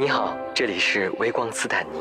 [0.00, 1.98] 你好，这里是微光斯坦尼。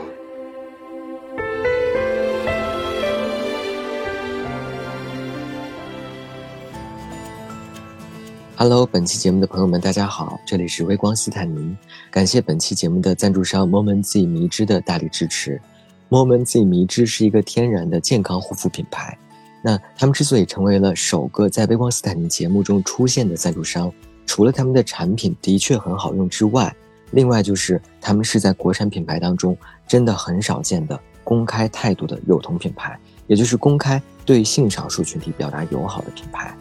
[8.56, 11.76] Hello，本期节目的朋友们，大家好，这里是微光斯坦尼。
[12.10, 15.60] 感谢本期节目的赞助商 Moment Z 迷之的大力支持。
[16.08, 19.18] Moment Z 迷之是一个天然的健康护肤品牌。
[19.62, 23.92] 那他们之所以成为了首个在微光斯坦尼节目中出现的赞助商，
[24.26, 26.74] 除了他们的产品的确很好用之外，
[27.12, 36.54] 另外就是他们是在国产品牌当中真的很少见的公开态度的幼童品牌，也就是公开对性少数群体表达友好的品牌。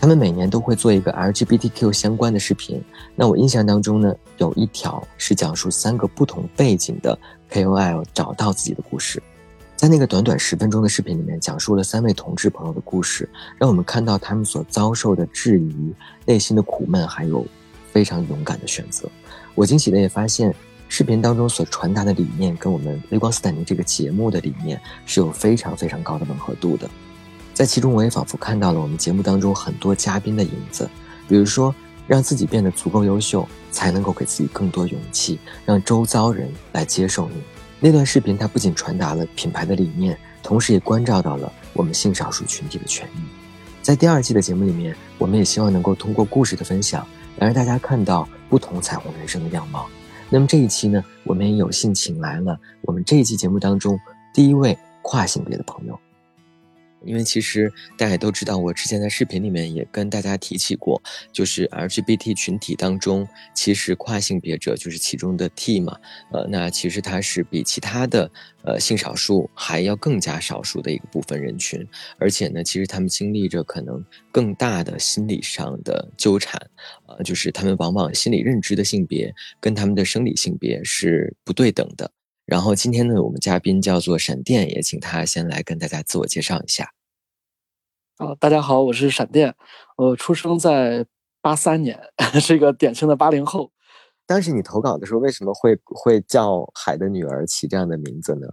[0.00, 2.80] 他们每年都会做一个 LGBTQ 相关的视频。
[3.16, 7.18] 那我印象当中呢，有一条是讲述三个不同背景的
[7.50, 9.20] KOL 找到自己的故事。
[9.74, 15.92] 在那个短短十分钟的视频里面，讲述了三位同志朋友的故事，让我们看到他们所遭受的质疑、
[16.24, 17.44] 内心的苦闷，还有
[17.98, 19.10] 非常勇敢的选择。
[19.56, 20.54] 我惊喜的也发现，
[20.88, 26.88] 视频当中所传达的理念跟我们微光斯坦尼这个节目的理念是有非常非常高的吻合度的。
[27.52, 30.88] 在其中，我也仿佛看到了我们节目当中很多嘉宾的影子，
[31.26, 31.74] 比如说，
[32.06, 37.42] 让自己变得足够优秀，才能够给自己更多勇气，让周遭人来接受你。
[37.80, 43.20] 那段视频，它不仅传达了品牌的理念，同时也关照到了我们性少数群体的权益。
[43.82, 47.04] 在第二季的节目里面，我们也希望能够通过故事的分享，
[47.38, 49.86] 来让大家看到不同彩虹人生的样貌。
[50.30, 53.98] 那么这一期呢，我们也有幸请来了我们这一期节目当中
[54.34, 55.98] 第一位跨性别的朋友。
[57.04, 61.00] 因为其实大家也都知道，我之前在视频里面也跟大家提起过，
[61.32, 65.96] 就是 LGBT 群体当中，其实跨性别者就是其中的 T 嘛，
[66.32, 68.30] 呃，那其实它是比其他的
[68.64, 71.86] 呃性少数还要更加少数的一个部分人群，
[72.18, 76.60] 而且呢，其实他们经历着可能更大的心理上的纠缠，
[77.06, 82.10] 呃，就是他们往往心理认知的性别跟他们的生理性别是不对等的。
[82.44, 86.90] 然后今天呢，我们嘉宾叫做闪电，也请他先来跟大家自我介绍一下。
[88.18, 89.54] 哦，大家好，我是闪电，
[89.96, 91.06] 我出生在
[91.40, 91.96] 八三年，
[92.40, 93.70] 是一个典型的八零后。
[94.26, 98.48] 当时你投稿的时候，为什么会会叫《海的女儿》起这样的名字呢？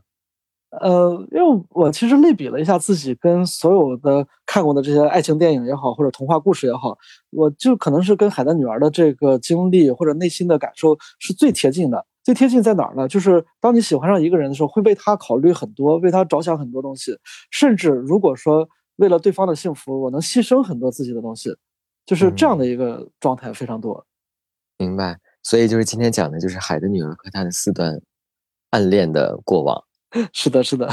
[0.81, 6.95] 呃，因为我其实类比了一下自己跟所有的看过的这些爱情电影也好，或者童话故事也好，
[7.31, 12.05] 我就可能是跟《海的女儿》的这个经历或者内心的感受是最贴近的。
[12.23, 13.07] 最贴近在哪儿呢？
[13.07, 17.17] 就是当你喜欢上一个人的时候，会为他考虑很多，为他着想很多东西，
[17.49, 21.55] 甚至如果说为了对方的幸福，我能牺牲很多自己的东西，
[22.05, 24.05] 就是这样的一个状态非常多。
[24.77, 25.19] 明白。
[25.43, 28.01] 所以就是今天讲的就是海的女儿和她的四段
[28.71, 29.79] 暗恋的过往。
[30.33, 30.89] 是的，是的。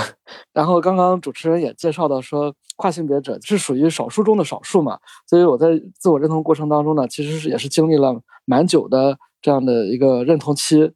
[0.53, 10.93] 然后刚刚主持人也介绍到说，跨性别者是属于少数中的少数嘛，所以我在自我认同过程当中呢，其实是也是经历了蛮久的这样的一个认同期。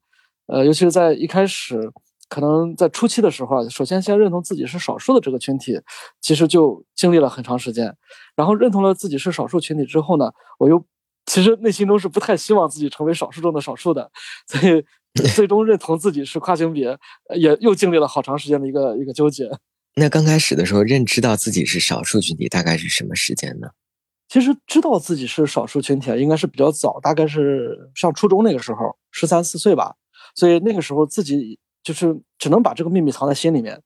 [0.49, 1.91] 呃，尤其是在一开始，
[2.29, 5.81] 可能在初期的时候啊，首先先认同自己是少数的这个群体，
[6.21, 7.95] 其实就经历了很长时间。
[8.35, 10.85] 然后认同了自己是少数群体之后呢，我又
[11.27, 14.11] 其实内心中是不太希望自己成为少数中的少数的，
[14.47, 14.85] 所以
[15.35, 16.99] 最终认同自己是跨性别，
[17.37, 19.49] 也又经历了好长时间的一个一个纠结。
[19.95, 23.69] 那刚开始的时候，认知到自己是少数群体，大概是什么时间呢？
[24.29, 29.95] 其实知道自己是少数群体啊，应该是比较早，大概是上初中那个时候，十三四岁吧。
[30.35, 33.81] 所以那个时候自己就是只能把这个秘密藏在心里面，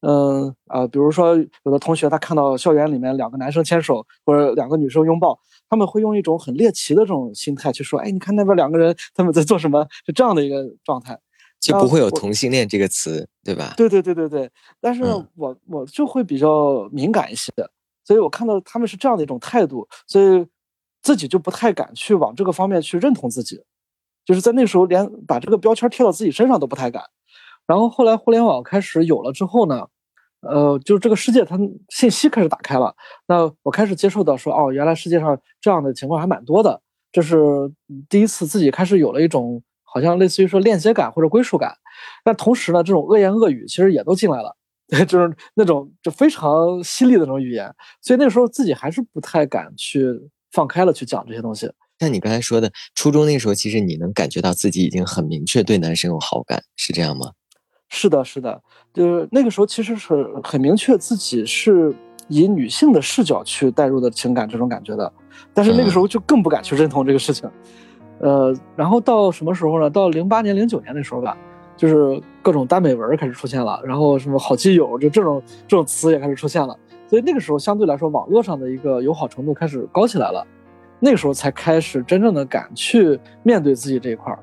[0.00, 5.38] 嗯啊，比如说有的同学他看到校园里面两个男生牵手或者两个女生拥抱，
[5.68, 9.86] 他们会用一种很猎奇的这种心态去说，哎，你看那边两个人他们在做什么？
[10.06, 11.20] 是这样的一个状态，
[11.60, 13.74] 就不会有同性恋这个词，对吧？
[13.76, 14.50] 对对对对对。
[14.80, 15.04] 但是
[15.36, 17.52] 我我就会比较敏感一些，
[18.04, 20.46] 所以我看到他们是这样的一种态度，所以
[21.02, 23.62] 自己就不太敢去往这个方面去认同自己。
[24.24, 27.04] 就是在那时候，连把这个标签贴到自己身上都不太敢。
[27.66, 29.86] 然后后来互联网开始有了之后呢，
[30.40, 31.58] 呃，就这个世界它
[31.88, 32.94] 信息开始打开了。
[33.26, 36.80] 那我开始接受到说，哦，原来世界上这样的情况还蛮多的。
[37.12, 37.38] 这是
[38.08, 41.72] 第一次自己开始有了一种好像类似于说链接感或者归属感。
[42.24, 44.54] 但同时呢，这种恶言恶语其实也都进来了，
[45.06, 47.72] 就是那种就非常犀利的那种语言。
[48.02, 50.04] 所以那时候自己还是不太敢去
[50.50, 51.70] 放开了去讲这些东西。
[52.00, 57.30] 像你刚才说的，初中那时候，其实你能感觉到自己已经很明确对男生有好感，是这样吗？
[57.96, 58.60] 是的，是的，
[58.92, 61.94] 就是那个时候其实是很明确自己是
[62.26, 65.10] 以女性的视角去带入的情感这种感觉的，
[65.54, 67.48] 但是那个时候就更不敢去认同这个事情。
[68.18, 69.88] 呃，然后到什么时候呢？
[69.88, 71.36] 到零八年、零九年那时候吧，
[71.76, 76.76] 就是各种耽美文开始出现了，然后什么好基友，就这种这种词也开始出现了，
[77.08, 80.44] 所以那个时候相对来说，网络上的一个友好程度开始高起来了。
[80.98, 84.38] 那个时候才开始真正的敢去面对自己这一块儿，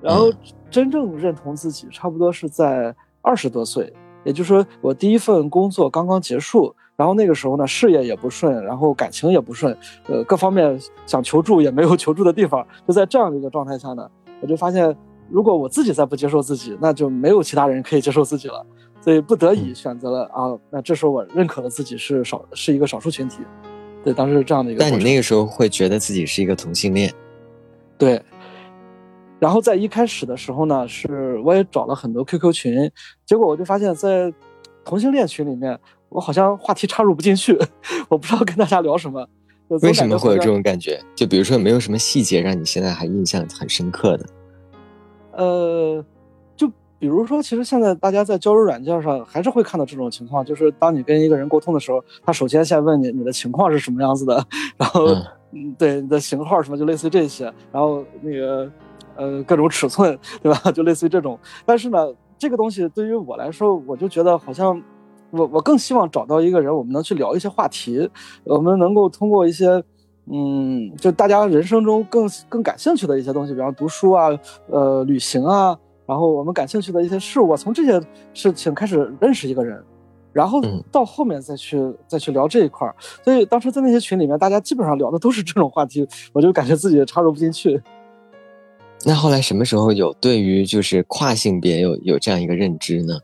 [0.00, 0.30] 然后
[0.70, 3.92] 真正认同自己，差不多是在二十多岁，
[4.24, 9.76] 也就是说我第一份工作刚刚结束，然后那个时候呢事业也不顺，然后感情也不顺，
[10.06, 14.08] 呃各方面想求助也没有 求助的地方，就在这样的一个状态下呢，
[14.40, 14.96] 我就发现
[15.28, 18.64] 如果我自己再不接受自己，那就没有其他人可以接受自己了，
[19.00, 23.38] 所以不得已选择了啊，那这时候我认可了自己是少是一个少数群体，
[24.04, 24.80] 对，当时是这样的一个。
[24.80, 27.12] 但你那个时候会觉得自己是一个同性恋，
[27.98, 28.22] 对。
[29.40, 32.90] 然后在一开始的时候呢，是我也找了很多 QQ 群，
[33.24, 34.30] 结果我就发现，在
[34.84, 35.76] 同性恋群里面，
[36.10, 37.58] 我好像话题插入不进去，
[38.10, 39.26] 我不知道跟大家聊什么。
[39.82, 41.00] 为什么会有这种感觉？
[41.14, 44.26] 就比如说，有没有什么细节让你现在还印象很深刻的？
[45.32, 46.04] 呃，
[46.56, 54.44] 就比如说，其实现在大家在交友软件上还是会看到这种情况，就是当你跟一个人沟通的时候，他首先先问你你的情况是什么样子的，
[54.76, 55.06] 然后
[55.52, 58.70] 嗯，对你的型号什么，就类似于这些，然后那个。
[59.16, 60.70] 呃，各种尺寸， 对吧？
[60.72, 61.38] 就类似于这种。
[61.64, 61.98] 但是呢，
[62.38, 64.80] 这个东西对于我来说，我就觉得好像，
[65.30, 68.10] 我我更希望找到一个人，我们能去聊一些话题，
[68.44, 69.82] 我们能够通过一些，
[70.32, 74.28] 嗯，就大家人生中更更感兴趣的一些东西，比方读书啊，
[74.68, 78.00] 呃，旅行啊，然后我们感兴趣的一些事物，从这些
[78.32, 79.82] 事情开始认识一个人，
[80.32, 80.60] 然后
[80.90, 82.94] 到后面再去再去聊这一块儿。
[83.22, 87.80] 所以当时在那些群里面，大家基本上聊的都是这种话题，我就感觉自己插入不进去。
[89.02, 93.18] 那后来什么时候有对于就是跨性别有有这样一个认知呢？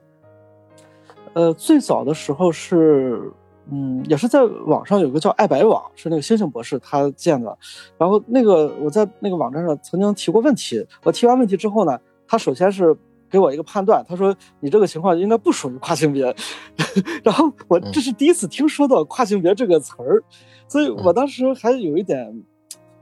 [1.34, 3.30] 呃，最早的时候是，
[3.70, 7.58] 嗯，也是在网上有个叫爱白网，是那个星星博士他建的。
[7.98, 12.96] 然后那个我在那个网站上曾经提过问题，我提完问题之后呢，他首先是
[13.28, 16.34] 给我一个判断，他说你这个情况应该不属于跨性别。
[17.22, 20.24] 然后我这是第一次听说到跨性别这个词儿，
[20.68, 22.42] 所以我当时还有一点。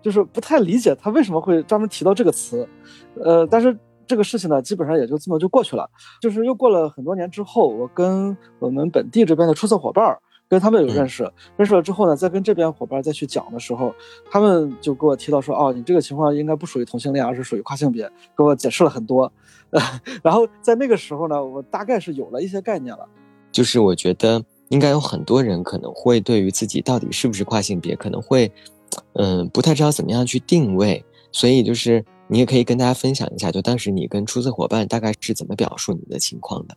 [0.05, 2.69] 就是不太理解他为什么会专门提到这个词，
[3.25, 3.75] 呃，但是
[4.07, 5.89] 这个事情呢，基本上也就这么就过去了。
[6.21, 10.15] 就是又过了很多年之后，我跟我们本地这边的出色伙伴
[10.47, 11.23] 跟他们有认识，
[11.57, 13.95] 认识了之后呢，再跟这边伙伴再去讲的时候，
[14.31, 18.07] 他们就给我提到说，哦，你这个情况应该不属于同性恋，而是属于跨性别，
[18.37, 19.33] 给我解释了很多。
[19.71, 19.81] 呃
[20.23, 23.09] 然后在那个时候呢，我大概是有了一些概念了。
[23.51, 28.53] 就是我觉得应该有很多人可能会对于自己到底是不是跨性别，可能会。
[29.15, 36.77] 嗯，不太知道怎么样去定位，所以就是你也可以跟大家分享一下，就当时你跟出色伙伴大概是怎么表述你的情况的。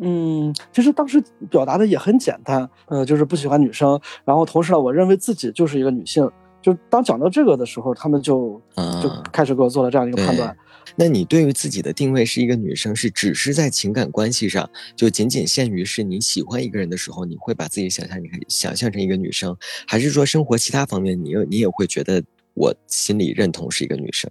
[0.00, 6.30] 嗯，其实当时表达的也很简单，呃，就是不喜欢女生，然后同时呢，我认为自己就是一个女性。
[6.62, 8.60] 就当讲到这个的时候，他们就
[9.02, 10.54] 就开始给我做了这样一个判断。
[10.96, 19.56] 那你对于自己的定位是一个女生，是只是在情感关系上，就仅仅限于是你喜欢一个人的时候，你会把自己想象，你想象成一个女生，
[19.86, 22.22] 还是说生活其他方面，你你也会觉得
[22.54, 24.30] 我心里认同是一个女生？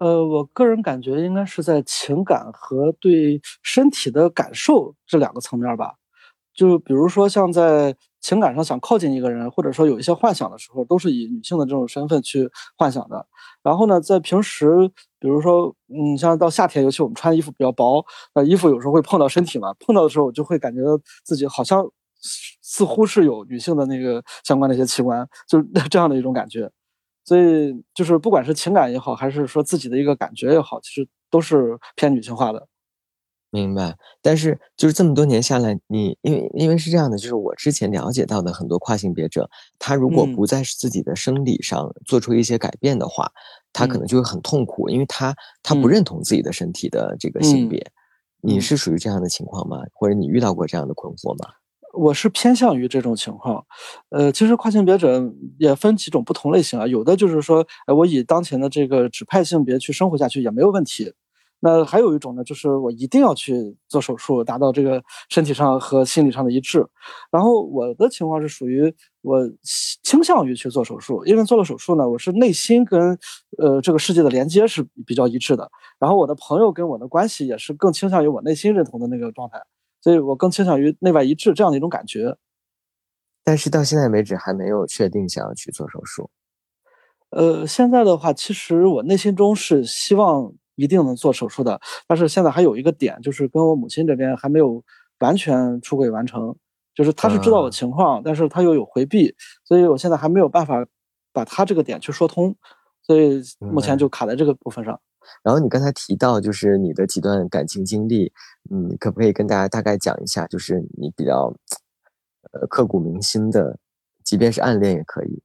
[0.00, 5.94] 呃，我个人感觉应该是在情感和对身体的感受这两个层面吧。
[6.54, 7.96] 就比如说像在。
[8.22, 12.48] 情感上想靠近一个人，或者说有一些幻想的时候，都是以女性的这种身份去
[12.78, 13.26] 幻想的。
[13.62, 14.88] 然后呢，在平时，
[15.18, 18.04] 比如说，嗯，像到夏天，尤其我们穿衣服比较薄，
[18.34, 20.80] 那衣服有时候会碰到身体嘛，碰到的时候，我就会感觉
[21.24, 21.84] 自己好像
[22.62, 26.70] 似乎是有女性的那个相关的一些器官，就是 这样的一种感觉。
[27.24, 32.66] 所以，就是不管是情感也好，还是说自己的一个感觉也好，其实都是偏女性化的。
[33.52, 43.30] 明白，但是就是这么多年下来，你因为因为是这样的，就是我之前了解到的很多跨性别者，他如果不在自己的生理上做出一些改变的话，
[43.70, 47.86] 他可能就会很痛苦，因为他他不认同自己的身体的这个性别。
[48.40, 49.82] 你是属于这样的情况吗？
[49.92, 51.52] 或者你遇到过这样的困惑吗？
[51.92, 53.62] 我是偏向于这种情况。
[54.08, 61.12] 呃，其实跨性别者也分几种不同类型啊，有的就是说，呃，我以当前的这个指派性别去生活下去也没有问题。
[61.64, 66.84] 那还有一种呢，就是我一定要去做手术，达到这个身体上和心理上的一致。
[67.30, 69.38] 然后我的情况是属于我
[70.02, 73.16] 倾向于去做手术，因为做了手术呢，我是内心跟
[73.58, 75.70] 呃这个世界的连接是比较一致的。
[76.00, 79.62] 然后我的朋友跟我的关系也是更倾向于我内心认同的那个状态，
[80.00, 82.36] 所以我更倾向于内外一致这样的一种感觉。
[83.44, 86.28] 但是到现在为止还没有确定想要去做手术。
[87.30, 90.52] 呃，现在的话，其实我内心中是希望。
[90.74, 94.82] 一定能做手术的，但是现在还有一个点，就是跟我母亲这边还没有
[95.20, 96.54] 完全出轨完成，
[96.94, 100.84] 就是他是知道我情况，但是他又有回避，所以我现在还没有办法
[101.32, 102.54] 把他这个点去说通，
[103.02, 104.98] 所以目前就卡在这个部分上。
[105.44, 108.32] 然后你刚才提到就是你的几段感情经历，
[108.70, 111.54] 嗯，可不可以跟大家大概讲一下，就是你比较
[112.52, 113.78] 呃刻骨铭心的，
[114.24, 115.42] 即便是暗恋也可以。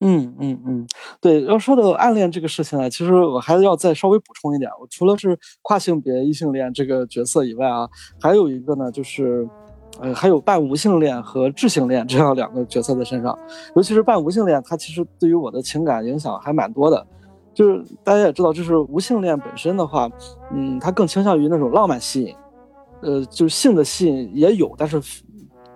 [0.00, 0.86] 嗯嗯嗯，
[1.20, 7.88] 对，要说到暗恋这个事情呢，其实我还要再稍微补充一点，我除了是跨性别异性恋这个角色以外啊，
[8.20, 9.48] 还有一个呢，就是，
[9.98, 13.36] 呃，还有半无性恋和智性恋这样两个角色的身上，
[13.74, 17.04] 尤其是半无性恋，它其实对于我的情感影响还蛮多的，
[17.52, 20.08] 就是大家也知道，就是无性恋本身的话，
[20.52, 22.36] 嗯，它更倾向于那种浪漫吸引，
[23.00, 25.02] 呃，就是性的吸引也有，但是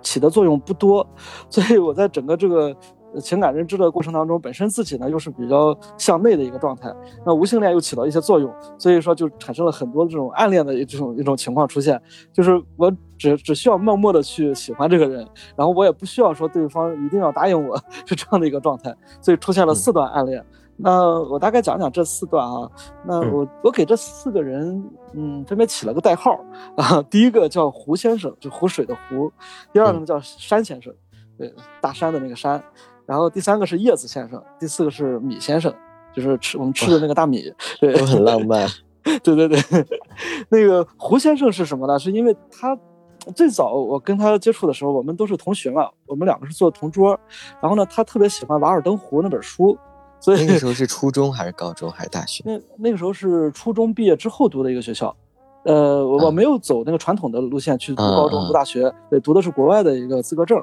[0.01, 1.05] 起的作用不多，
[1.51, 2.73] 所以我在整个这个。
[3.21, 6.93] 情感认知的过程当中，本身自己呢又是比较向内的一个状态，
[7.25, 12.01] 那无性恋又起到一些作用，所以说就产生了很多这种暗恋的这种一种情况出现，
[12.33, 15.27] 就是我只只需要默默的去喜欢这个人，
[15.57, 17.77] 然后我也不需要说对方一定要答应我，
[18.07, 20.45] 是这样的一个状态，所以出现了四段暗恋。
[20.77, 22.69] 那我大概讲讲这四段啊，
[23.07, 26.41] 那我我给这四个人，嗯，分别起了个代号
[26.77, 29.31] 啊， 第一个叫胡先生，就湖水的湖，
[29.73, 30.93] 第二个呢叫山先生，
[31.39, 32.61] 对，大山的那个山。
[33.13, 35.71] 然后第三个是叶子先生，第四个是米先生，
[36.15, 38.67] 就是吃我们吃的那个大米，对，都很浪漫。
[39.23, 39.61] 对对对，
[40.49, 41.99] 那个胡先生是什么呢？
[41.99, 42.75] 是因为他
[43.37, 47.11] 最早我跟他接触的时候，我们都是同学嘛，我们两个是坐同桌。
[47.61, 49.77] 然后呢，他特别喜欢《瓦尔登湖》那本书，
[50.19, 52.43] 所以那个时候是初中还是高中还是大学？
[52.47, 55.15] 那那个时候是初中毕业之后读的一个学校，
[55.65, 60.59] 呃，我没有走那个传统的路线去读高中读大学，对，读的是国外的一个资格证。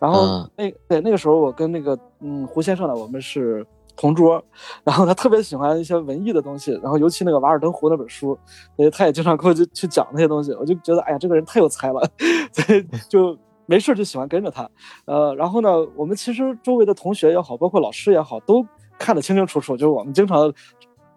[0.00, 4.42] 然后那对那个时候，我跟那个嗯胡先生呢，我们是同桌。
[4.84, 8.38] 然后他特别喜欢一些文艺的东西，然后尤其那个《瓦尔登湖》那本书，
[8.76, 10.52] 所以他也经常跟我去去讲那些东西。
[10.54, 12.00] 我就觉得，哎呀，这个人太有才了，
[12.52, 13.36] 所以就
[13.66, 14.68] 没事就喜欢跟着他。
[15.04, 18.64] 呃，然后呢，我们其实周围的同学也好，包括老师也好，都
[18.98, 19.76] 看得清清楚楚。
[19.76, 20.52] 就是我们经常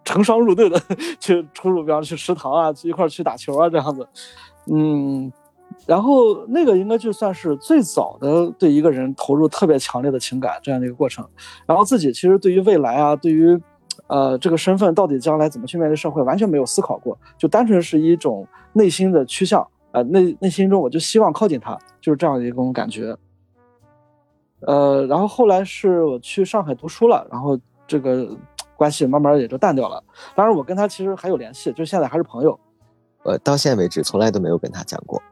[0.04, 0.80] 成双入对的
[1.20, 4.08] 去出入，比方去食堂啊，一块去打球啊这样子。
[4.66, 5.32] 嗯。
[5.86, 11.26] 然后那个应该就算是最早的对一个人投入特别强烈的情感这样的一个过程。
[11.66, 13.60] 然后自己其实对于未来啊，对于，
[14.06, 19.66] 呃，这个身份到底将来怎么去面对社会，完全没有思考过，就单纯是一种内心的趋向。
[19.92, 23.14] 呃，内内心中我就希望靠近他，就是这样的一种感觉。
[24.66, 28.28] 呃，然后后来是我去上海读书了，然后这个
[28.76, 30.02] 关系慢慢也就淡掉了。
[30.34, 32.58] 当然，我跟他其实还有联系，就现在还是朋友。
[33.24, 35.22] 呃，到现在为止从来都没有跟他讲过。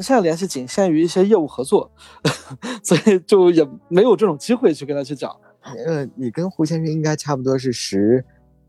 [0.00, 1.90] 现在联系仅限于一些业务合作，
[2.82, 5.34] 所以就也没有这种机会去跟他去讲。
[5.86, 8.24] 呃，你跟胡先生应该差不多是十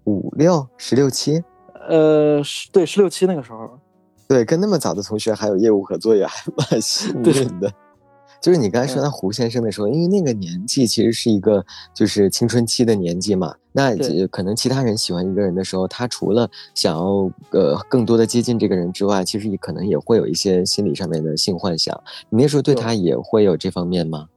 [0.05, 1.41] 五六、十六七，
[1.87, 3.79] 呃，十对十六七那个时候，
[4.27, 7.71] 对，跟那么早的同学还有业务合作也还蛮 幸运的。
[8.41, 13.93] 就是你刚才说到胡先生的时候，因为那个年纪其实是一个就是青春期的年纪嘛，那
[14.27, 22.01] 可能其他人喜欢一个人的时候，他除了想要呃更多的接近这个人之外，其实也可能也会有一些心理上面的性幻想。
[22.29, 24.27] 你那时候对他也会有这方面吗？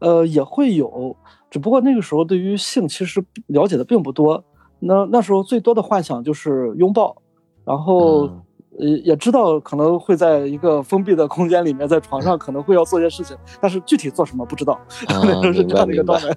[0.00, 1.16] 呃，也会有，
[1.50, 4.44] 只不过那个时候对于性其实了解的并不多。
[4.80, 7.16] 那那时候最多的幻想就是拥抱，
[7.64, 8.30] 然后。
[8.78, 14.78] 也也知道可能会在一个封闭的空间里面，在床上可能会要做些事情，但是具体做什么不知道，
[15.08, 16.28] 那时候是这样的一个状态。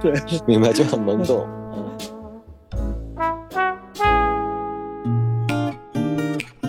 [0.00, 0.12] 对，
[0.46, 1.46] 明白就很懵 懂。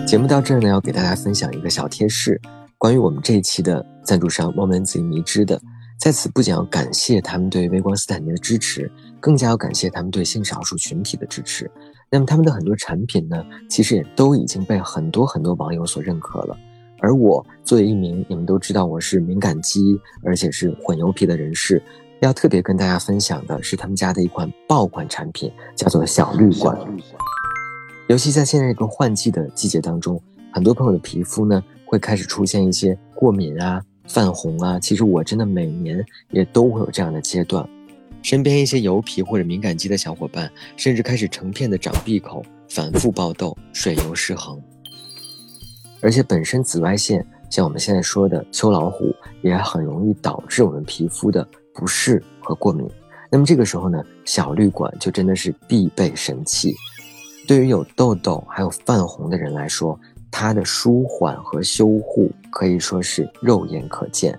[0.06, 2.40] 节目到这儿呢，要给大家分享一个小贴士，
[2.78, 5.60] 关于我们这一期的赞助商 Moments 迷之的，
[6.00, 11.70] 在此不仅要感谢他们对微光斯坦尼的支持，更加要感谢他们对性少数群体的支持。
[12.10, 16.58] 那么他们的很多产品呢，其实也都已经被很多很多网友所认可了。
[17.00, 21.82] 而我作为一名你们都知道我是敏感肌，而且是混油皮的人士，
[22.22, 26.78] 要特别跟大家分享的是他们家的一款爆款产品，叫做小绿管。
[28.08, 30.20] 尤其在现在这个换季的季节当中，
[30.54, 34.80] 很多朋友的皮肤呢会开始出现一些过敏啊、泛红啊。
[34.80, 37.68] 其实我真的每年也都会有这样的阶段。
[38.22, 44.62] 身边一些油皮或者敏感肌的小伙伴，甚至开始成片的长闭口，反复爆痘，水油失衡。
[46.02, 52.88] 而且本身紫外线，像我们现在说的秋老虎，也很容易导致我们皮肤的不适和过敏。
[53.32, 56.76] 那么这个时候呢，小绿管就真的是必备神器。
[57.48, 64.38] 对于有痘痘还有泛红的人来说，它的舒缓和修护可以说是肉眼可见。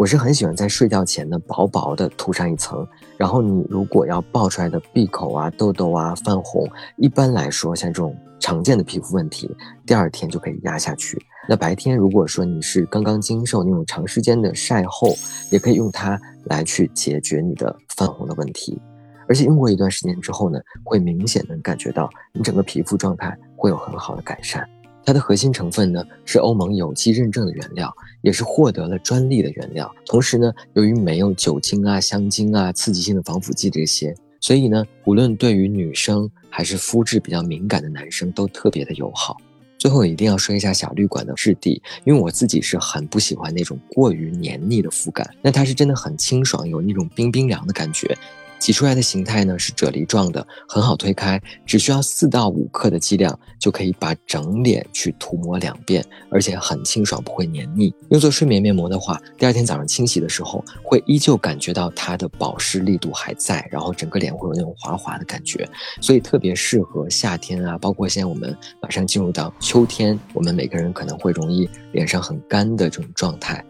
[0.00, 2.88] 我是很喜欢在睡觉前呢，薄薄的涂上一层，
[3.18, 6.66] 然后你如果要爆出来的闭口啊、痘痘啊、泛红，
[6.96, 9.54] 一般来说像这种常见的皮肤问题，
[9.84, 11.22] 第二天就可以压下去。
[11.46, 15.14] 那白天如果说你是刚刚经受那种长时间的晒后，
[15.50, 18.80] 也可以用它来去解决你的泛红的问题。
[19.28, 24.66] 而且用过一段时间之后呢，会明显能感觉到你整个皮肤状态会有很好的改善。
[25.04, 27.92] 它的核心成分呢是欧盟有机认证的原料，
[28.22, 29.90] 也是获得了专利的原料。
[30.06, 39.36] 同时呢，由于没有酒精啊、香精啊、刺激性的防腐剂这些，所以呢，无论对于女生还是肤质比较敏感的男生都特别的友好。
[39.78, 48.14] 最后一定要说一下小绿管的质地，因为我自己是很不喜欢那种过于黏腻的肤感，那它是真的很清爽，有那种冰冰凉的感觉。
[48.60, 57.92] 挤出来的形态呢是啫喱状的，很好推开，只需要四到五克的剂量就可以把整脸去涂抹两遍，而且很清爽，不会黏腻。
[58.10, 65.66] 用作睡眠面膜的话，第二天早上清洗的时候会依旧感觉到它的保湿力度还在，然后整个脸会有那种滑滑的感觉，
[66.02, 73.64] 所以特别适合夏天啊，包括现在我们马上进入到秋天，我们每个人可能会容易脸上很干的这种状态。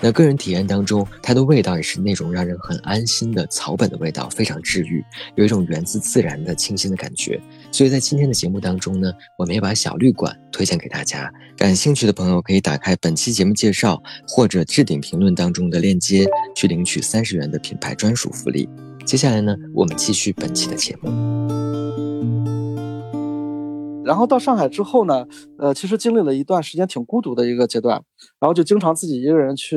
[0.00, 7.40] 那个人体验当中，它的味道也是那种让人很安心的草本的味道，非常治愈，有一种源自自然的清新的感觉。
[7.72, 11.32] 所以在今天的节目当中呢，我们也把小绿管推荐给大家。
[11.56, 18.68] 感兴趣的朋友可以打开本期节目介绍或者置顶评论当中的链接，去领取三十元的品牌专属福利。
[19.04, 22.75] 接下来呢，我们继续本期的节目。
[24.06, 25.26] 然后到上海之后呢，
[25.58, 28.00] 呃，其实经历了一段时间挺孤独的一个阶段，
[28.38, 29.76] 然后就经常自己一个人去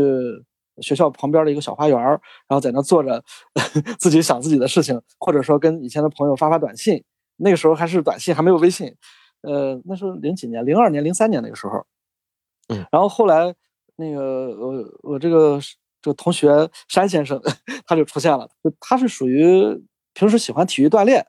[0.81, 2.19] 学校旁边的一个小花园，然
[2.49, 3.23] 后在那坐着，
[3.99, 7.03] 自己想自己的事情，或者说跟以前的朋友发发短信。
[7.37, 8.93] 那个时候还是短信，还没有微信，
[9.41, 11.85] 呃，那是零几年，零二年、零三年那个时候。
[12.67, 12.85] 嗯。
[12.91, 13.55] 然后后来
[13.95, 15.59] 那个我我这个
[16.01, 17.41] 这个同学山先生
[17.87, 19.63] 他就出现了，就他是属于
[20.13, 21.25] 平时喜欢体育锻炼，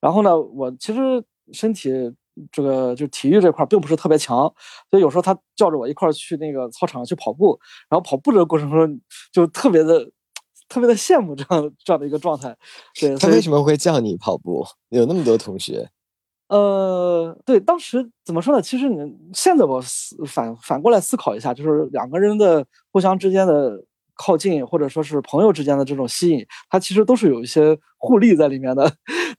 [0.00, 2.14] 然后呢，我其实身体。
[2.50, 4.38] 这个就体育这块并不是特别强，
[4.90, 9.00] 所以有时候他叫着我一块儿去那个操场去跑步，然后跑步这个过程中
[9.32, 10.10] 就特别的
[10.68, 12.56] 特别的羡慕这样这样的一个状态。
[13.00, 14.64] 对他为什么会叫你跑步？
[14.90, 15.88] 有那么多同学？
[16.48, 18.60] 呃，对，当时怎么说呢？
[18.60, 18.98] 其实你
[19.32, 19.80] 现在我
[20.26, 23.84] 反反过来思考一下，就是两个人的互相之间的。
[24.16, 28.84] 靠近或者说是朋友之间的这种吸引，它其实都是有一些互利在里面的。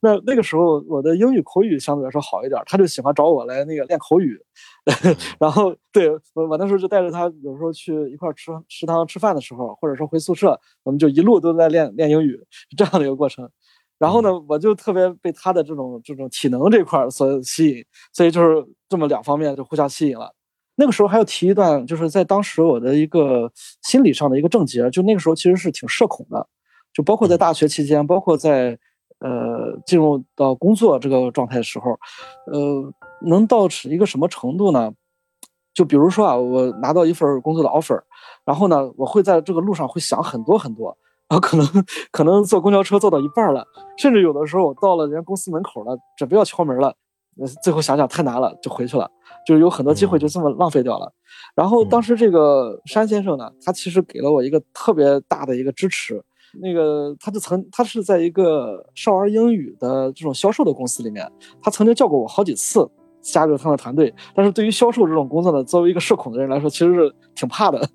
[0.02, 4.40] 那那个时候我的英语口语相对来说好一点，他就喜欢找我来那个练口语。
[5.40, 13.50] 然后对我我那时候就带着他，有时候去一块吃食堂吃饭的时候，或者说回宿舍，我们就一路都在练练英语，是这样的一个过程。
[13.98, 20.34] 然后呢，我就特别被他的这种这种体能这块所吸引，所以就是这么两方面就互相吸引了。
[20.76, 23.50] 那个时候还要提一段，就是在当时我的一个
[23.82, 26.46] 心理上的一个症结，就那个时候其实是挺社恐的，
[26.94, 28.78] 就包括在大学期间，包括在
[29.20, 31.92] 呃进入到工作这个状态的时候，
[32.52, 32.94] 呃，
[33.28, 34.92] 能到一个什么程度呢？
[35.74, 38.02] 就比如说啊，我拿到一份工作的 offer，
[38.46, 40.98] 然后呢，我会在这个路上会想很多很多，
[41.28, 41.68] 然后可能
[42.12, 43.66] 可能坐公交车坐到一半了，
[43.98, 46.96] 甚至有的时候我到了人家公司门口了，准备要敲门了，
[47.62, 49.12] 最后想想太难了，就回去了。
[49.46, 51.12] 就是有很多机会就这么浪费掉了，
[51.54, 56.24] 然后当时这个山先生呢，他其实给了我一个特别大的一个支持，
[56.62, 61.30] 那个他就曾他是在一个少儿英语的这种销售的公司里面，
[61.62, 62.90] 他曾经叫过我好几次
[63.22, 67.90] 加入他的团队，但是对于销售这种工作呢，作为一个社恐的人来说，其实是挺怕的。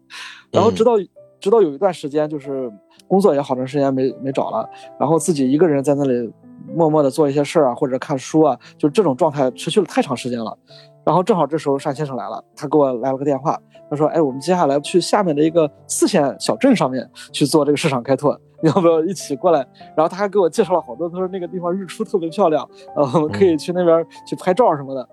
[0.51, 0.92] 然后直到
[1.40, 2.70] 直到有一段时间，就是
[3.07, 4.68] 工作也好长时间没没找了，
[4.99, 6.33] 然后自己一个人在那里
[6.75, 10.57] 默默的做一些事儿啊，或者看书啊，就这种状态持续了太长时间了。
[11.04, 13.58] 然后正好这时候单先生来了，他给我来了个电话，
[13.88, 25.08] 他说：“哎，我们接下来去下面的一个四线小镇上面去做这个市场开拓，你要不要一起过来？”然后他还给我介绍了好多，他说那个地方日出特别漂亮，呃，我们可以去那边去拍照什么的。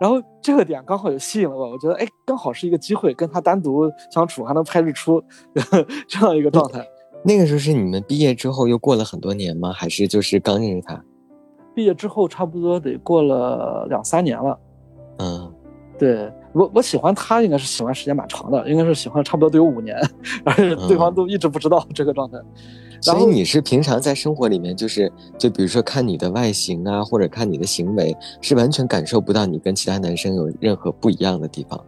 [0.00, 5.22] 然后这个点刚好也吸引了我，我觉得哎，刚好是一个机会，跟他单独相处还能拍日出，
[6.08, 6.84] 这样一个状态。
[7.22, 9.72] 那个时候是你们毕业之后又过了很多年吗？
[9.72, 11.04] 还是就是刚认识他？
[11.74, 14.58] 毕业之后差不多得过了两三年了。
[15.20, 15.52] 嗯，
[15.98, 19.94] 对我我喜欢他，应该是喜欢时间蛮长的，应该是喜欢差不多得有五年，
[20.44, 22.38] 而且对方都一直不知道这个状态。
[23.02, 31.78] 所以你是平常在生活里面，就是就比如说看你的外形啊，或者看你的行为，是完全感受不到你跟其他男生有任何不一样的地方。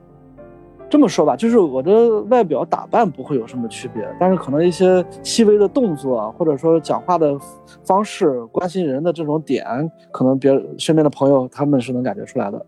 [0.88, 7.35] 这么说吧，就是我的外表打扮不会有什么区别，但是可能一些细微的动作，或者说讲话的
[7.83, 9.66] 方式、关心人的这种点，
[10.11, 12.66] 可能别身边的朋友他们是能感觉出来的。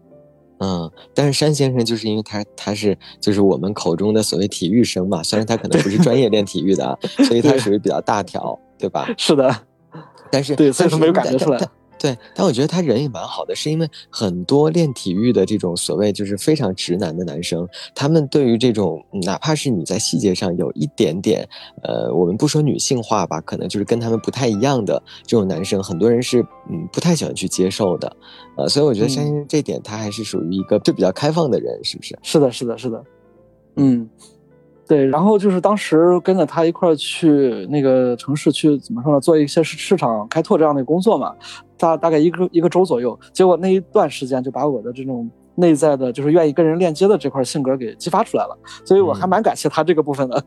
[0.58, 9.08] 嗯，但是山先生就是因为他他是就是我们口中的所谓体育生嘛，虽然他可能不是专业练体育的， 所以他属于比较大条，对吧？
[9.18, 9.54] 是的，
[10.30, 11.58] 但是对，所以说没有感觉出来。
[11.98, 21.48] 对，但我觉得他人也蛮好的，是因为很多练体育的这种所谓就是非常直男的男生，他们对于这种哪怕是你在细节上有一点点，
[21.82, 28.14] 呃，我们不说女性化吧，可能就是跟他们不太一样的这种男生，很多人是嗯不太喜欢去接受的，
[28.56, 32.18] 呃，所以我觉得相信这点他还是属于一个就比较开放的人，是不是？
[32.22, 33.04] 是的，是的，是的，
[33.76, 34.08] 嗯。
[34.86, 41.34] 对，然后就是当时跟着他一块儿去那个城市去怎么说呢，做一些市市场开拓这样的工作嘛，
[41.78, 43.18] 大大概一个一个周左右。
[43.32, 48.58] 结果那一段时间就把我的这种内在的，就是愿意跟人链接的这块性格给激发出来了。
[48.84, 50.44] 所以我还蛮感谢他这个部分的。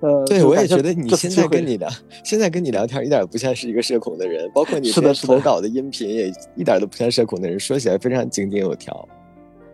[0.00, 1.88] 呃，对我也觉得你现在跟你的
[2.24, 4.92] 现在跟你聊天一点不像是一个社恐的人，包括你
[5.26, 9.08] 投稿的音频也一点都不像社恐的人，说起来非常井井有条。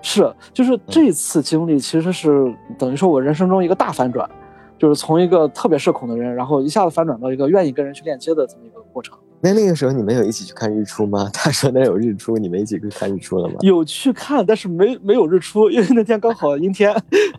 [0.09, 4.31] 是，就是这次经历其实是等于说我人生中一个大反转，
[4.79, 9.19] 就是从一个特别社恐的人，然后一下子反转到一个愿意跟人去链接的这么一个过程。
[9.41, 11.29] 那那个时候你们有一起去看日出吗？
[11.35, 13.57] 他说那有日出，你们一起去看日出了吗？
[13.63, 16.95] 有去看，但是没没有日出，因为那天刚好阴天。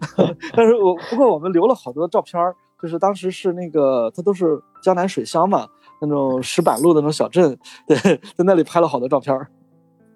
[0.53, 2.37] 但是我不过我们留了好多照片
[2.81, 5.65] 就是当时是那个它都是江南水乡嘛，
[6.01, 7.97] 那种石板路的那种小镇，对，
[8.35, 9.33] 在那里拍了好多照片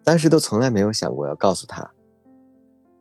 [0.04, 1.90] 当时都从来没有想过要告诉他。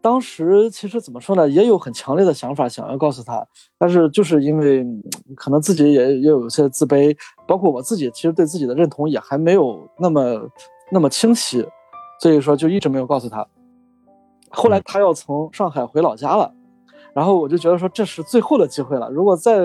[0.03, 4.83] 当时其实怎么说呢，也有很强烈的想法想要告诉他，但是就是因为
[5.37, 7.15] 可能自己也也有些自卑，
[7.47, 10.49] 包括我自己其实对自己的认同也还没有那么
[10.91, 11.67] 那么清晰，
[12.19, 13.47] 所以说就一直没有告诉他。
[14.49, 16.51] 后来他要从上海回老家了，
[17.13, 19.61] 然后我就觉得说这是最后的机会了，如果再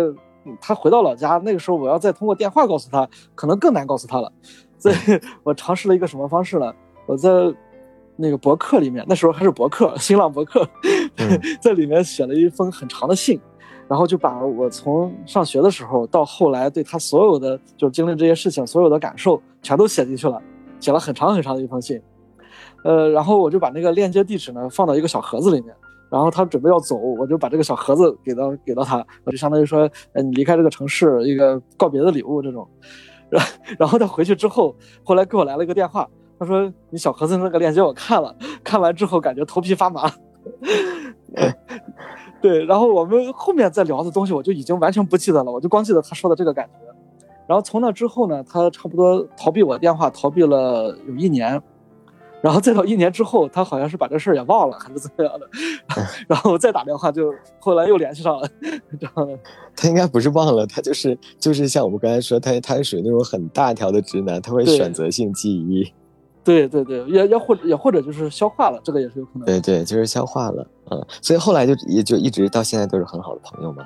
[0.59, 4.29] 他回到老家，那个时候我要再通过电话告诉他，可能更难告诉他了。
[4.77, 4.95] 所以
[5.43, 6.73] 我尝试了一个什么方式呢？
[7.05, 7.29] 我在。
[8.17, 10.67] 那个博客里面，那时候还是博客，新浪博客，
[11.61, 13.39] 在里面写了一封很长的信，
[13.87, 20.41] 然后就把我从上学的时候到后来对他所有的就经历这些事情所有的感受全都写进去了，
[20.79, 22.01] 写了很长很长的一封信，
[22.83, 25.75] 呃，然后我就把那个链接地址呢放到一个小盒子里面，
[26.09, 32.65] 然后他准备要走，我就把这个小盒子给到给到他，我就相当于说，呃，你离开这个城市一个告别的礼物这种，
[33.29, 33.45] 然
[33.79, 34.73] 然后他回去之后，
[35.03, 36.07] 后来给我来了一个电话。
[36.37, 40.11] 他说：“你小盒子那个链接我看了，看完之后感觉头皮发麻。
[42.41, 46.73] ”对，然后我们后面再聊的东西我就已经完全不记得了，我就光记得他说的这个感觉。
[47.47, 51.61] 然后从那之后呢，他差不多逃避我电话逃避了有一年，
[52.41, 55.47] 然后再到一年之后，他好像是把这事儿也忘了还是怎么样的，
[56.27, 58.47] 然后再打电话就后来又联系上了，
[58.99, 59.39] 这样的。
[59.75, 65.91] 他应该不是忘了，他就是就是像我们刚才说，他他是属于那种很大条的直男，他会选择性记忆。
[66.45, 69.45] 对对对，也也或也或者就是消化了，这个也是有可能。
[69.45, 73.83] 对对，就是消化了，嗯，所以后来就也就一直到现在都是很好的朋友嘛。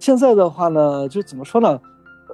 [0.00, 1.80] 现在的话呢，就怎么说呢，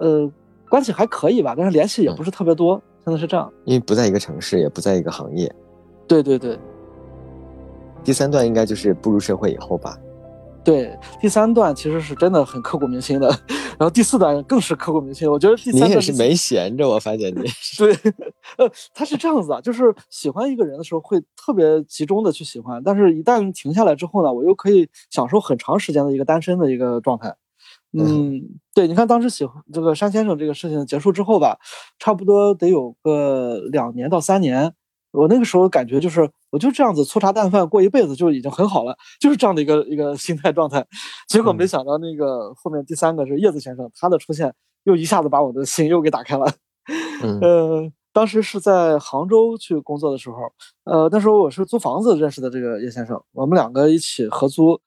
[0.01, 0.31] 呃，
[0.69, 2.81] 关系还可以吧，但是联系也不是特别多。
[3.05, 5.53] 现在是这样，因为不在一个城市，也不在一个行业。
[6.07, 6.59] 对对对。
[8.05, 9.99] 第三段应该就是步入社会以后吧。
[10.63, 13.29] 对，第三段其实是真的很刻骨铭心的，
[13.79, 15.29] 然后第四段更是刻骨铭心。
[15.31, 17.43] 我觉得第三段你也是没闲着，我发现你
[17.79, 17.93] 对，
[18.59, 27.35] 呃，他是这样子啊，就是喜欢一个人的时候会特别集中的去喜欢，但是一旦停下来之后呢，我又可以享受很长时间的一个单身的一个状态。
[27.93, 28.41] 嗯，
[28.75, 31.59] 对，你看当时喜欢这个山先生这个事情结束之后吧，
[31.99, 34.75] 差不多得有个两年到三年。
[35.13, 40.87] 我那个时候感觉就是，我就这样子粗茶淡饭过一辈子就已经很好了，就是这样的一个一个心态状态。
[41.29, 46.53] 结果没想到那个后面第三个是叶子先生，他的出现又一下子把我的心又给打开了。
[47.23, 50.37] 嗯， 当时是在杭州去工作的时候，
[50.85, 54.81] 呃，那时候我是租房子认识的这个叶先生，我们两个一起合租。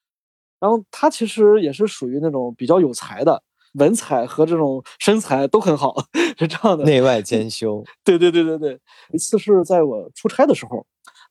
[0.59, 3.43] 然后他其实也是属于那种比较有才的。
[3.73, 5.95] 文采和这种身材都很好，
[6.37, 7.83] 是这样的，内外兼修。
[8.03, 8.79] 对对对对对，
[9.11, 10.85] 一次是在我出差的时候，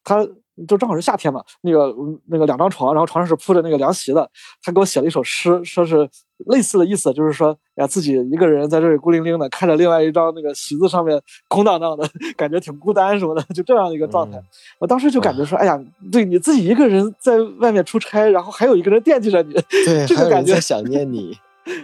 [0.04, 0.26] 他
[0.68, 1.94] 就正好是夏天嘛，那个
[2.26, 4.28] 那个两张床，然后床上是铺着那个凉席的，
[4.62, 6.08] 他给我写了一首诗，说是
[6.46, 14.38] 类似的意思，就是说呀自己一个人在这里孤零零的，看着另外一张那个席子上面空荡荡的， 感觉挺孤单什么的，就这样的一个状态。
[14.78, 19.54] 我当时就感觉说，哎呀，对你自己一个人在外面出差，然后还有一个人惦记着你，
[19.86, 21.38] 对，这个感觉想念你。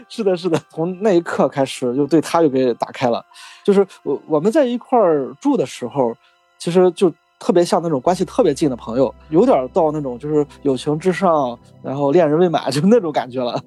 [0.09, 3.25] 是的，是的，从那一刻开始，就对他就给打开了。
[3.65, 6.15] 就是我我们在一块儿住的时候，
[6.59, 13.63] 其实就特别像那种关系特别近的朋友，有点到那种就是友情至上，然后恋人未满就那种感觉了。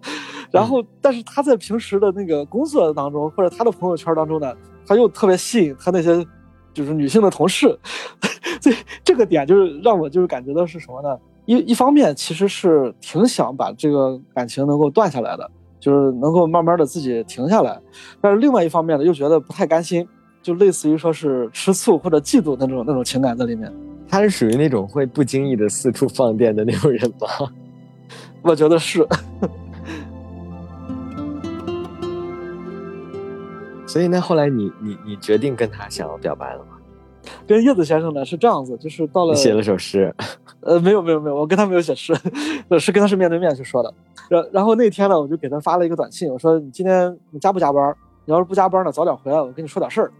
[0.52, 4.54] 然后，但是他在平时的那个工作当中，或者他的朋友圈当中呢，
[4.86, 6.26] 他又特别吸引他那些
[6.74, 7.80] 就是女性的同事。
[8.62, 11.18] 所以这个点就是让我就是感觉到是什么呢？
[11.46, 15.50] 一一方面其实是挺想把这个感情能够断下来的。
[15.82, 17.82] 就是能够慢慢的自己停下来，
[18.22, 20.08] 但是另外一方面呢，又觉得不太甘心，
[20.42, 23.70] 就类似于说是吃醋或者嫉妒那种那种情感在里面。
[24.08, 27.28] 他是属于那种会不经意的四处放电的那种人吗？
[28.44, 29.06] 我觉得是。
[33.88, 36.78] 所以那后来你你你决定跟他想要表白了吗？
[37.48, 40.14] 跟叶子先生呢是这样子，就是到了写了首诗，
[40.62, 42.14] 呃，没有没有没有，我跟他没有写诗，
[42.80, 43.94] 是跟他是面对面去说的。
[44.30, 47.96] 然然后那天呢，我就给他发了一个短信，我说你今天你加不加班？
[48.24, 50.12] 你要是不加班呢，早点回来，我跟你说点事儿。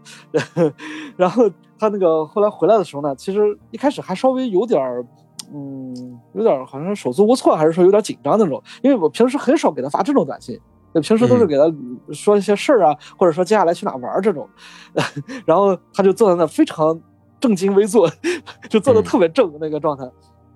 [1.16, 5.06] 然后他那个后来回来的时候呢，其实一开始还稍微有点儿，
[5.54, 10.58] 嗯，有点好像手足无措，还是说有点紧张那种，因为我平时很少给他发这种短信。
[11.00, 11.64] 平时都是给他
[12.12, 14.48] 说一些事儿啊，或者说接下来去哪玩这种，
[15.46, 17.00] 然后他就坐在那非常
[17.40, 18.10] 正襟危坐，
[18.68, 20.04] 就坐的特别正那个状态。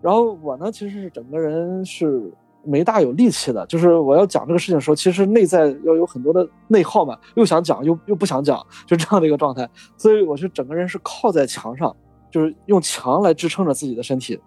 [0.03, 2.31] 然后我呢，其实是整个人是
[2.64, 9.68] 没大有力气的，就是我要讲这个事情的时候，其实内在要有很多的内耗嘛，又想讲又又不想讲，就这样的一个状态。
[9.96, 11.94] 所以我是整个人是靠在墙上，
[12.31, 14.38] 就是用墙来支撑着自己的身体。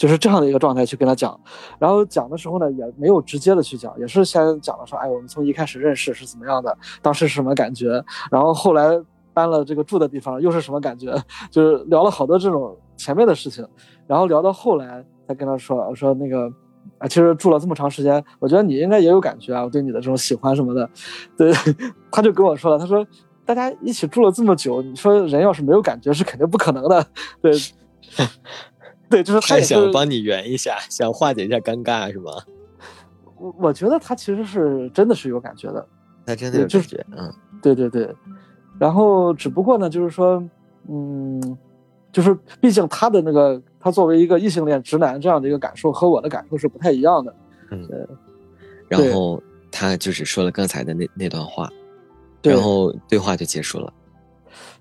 [0.00, 1.38] 就是这样的一个状态去跟他讲，
[1.78, 8.98] 然后讲的时候呢，也没有直接的去讲，也是先讲了说，哎，我们从一开始认识是怎么样的，当时是什么感觉，然后后来
[9.34, 11.14] 搬了这个住的地方又是什么感觉，
[11.52, 13.62] 就是聊了好多这种前面的事情，
[14.06, 16.50] 然后聊到后来才跟他说，我说那个
[16.96, 20.88] 啊，其实住了这么长时间，我觉得你应该也有感觉啊，我对你的这种喜欢什么的，
[21.36, 21.52] 对，
[22.10, 23.06] 他就跟我说了，他说
[23.44, 27.06] 大家一起住了这么久，你说人要是没有感觉是肯定不可能的，
[27.42, 27.52] 对。
[29.10, 32.30] 对，就是他想帮你圆一下，想化解一下尴尬，是吗？
[33.36, 35.86] 我我觉得他其实是真的是有感觉的，
[36.24, 38.14] 他真的有感觉，嗯，对对对。
[38.78, 40.42] 然后只不过呢，就是说，
[40.88, 41.58] 嗯，
[42.12, 47.34] 就是毕竟他的那个，他作为一个异性恋直男这样的一个感受和我的感受是不太一样的，
[47.70, 48.08] 嗯。
[48.88, 51.68] 然后他就是说了刚才的那那段话，
[52.42, 53.92] 然后对话就结束了。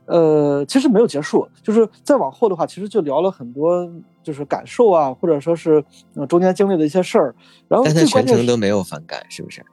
[0.05, 3.87] 呃，其实没有结束，就是再往后的话，其实就聊了很多，
[4.29, 5.83] 就是感受啊，或者说是
[6.27, 7.33] 中间经历的一些事儿。
[7.67, 9.65] 然后，但他全程都没有反感，是不是？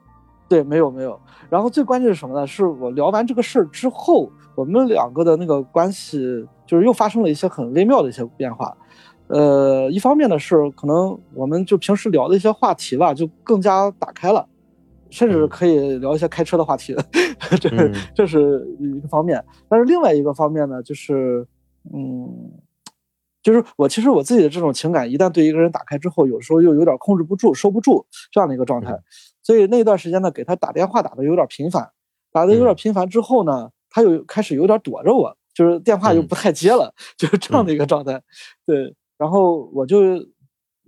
[0.49, 1.19] 对，没有没有。
[1.47, 2.47] 然后最关键是什么呢？
[2.47, 8.75] 是我聊完这个事儿之后，我们两个的那个关系就是又发生了一些很微妙的一些变化。
[9.27, 14.47] 呃，一方面呢是可能我们就平时聊的一些话题吧，就更加打开了。
[15.09, 16.93] 甚至可以聊一些开车的话题，
[17.61, 19.41] 这是这是一个方面。
[19.69, 21.47] 但是另外一个方面呢，就是，
[21.93, 22.51] 嗯，
[23.47, 28.99] 就是我其实我自己的这种情感，一旦对一个人打开之后，有时候又有点控制不住、收不住这样的一个状态。
[29.41, 31.89] 所以那段时间呢，给他打电话打的有点频繁，
[32.33, 38.21] 打的有点频繁之后呢，他又开始有点躲着我，就是电话又不太接了，就是这样的一个状态。
[38.65, 39.97] 对，然后我就。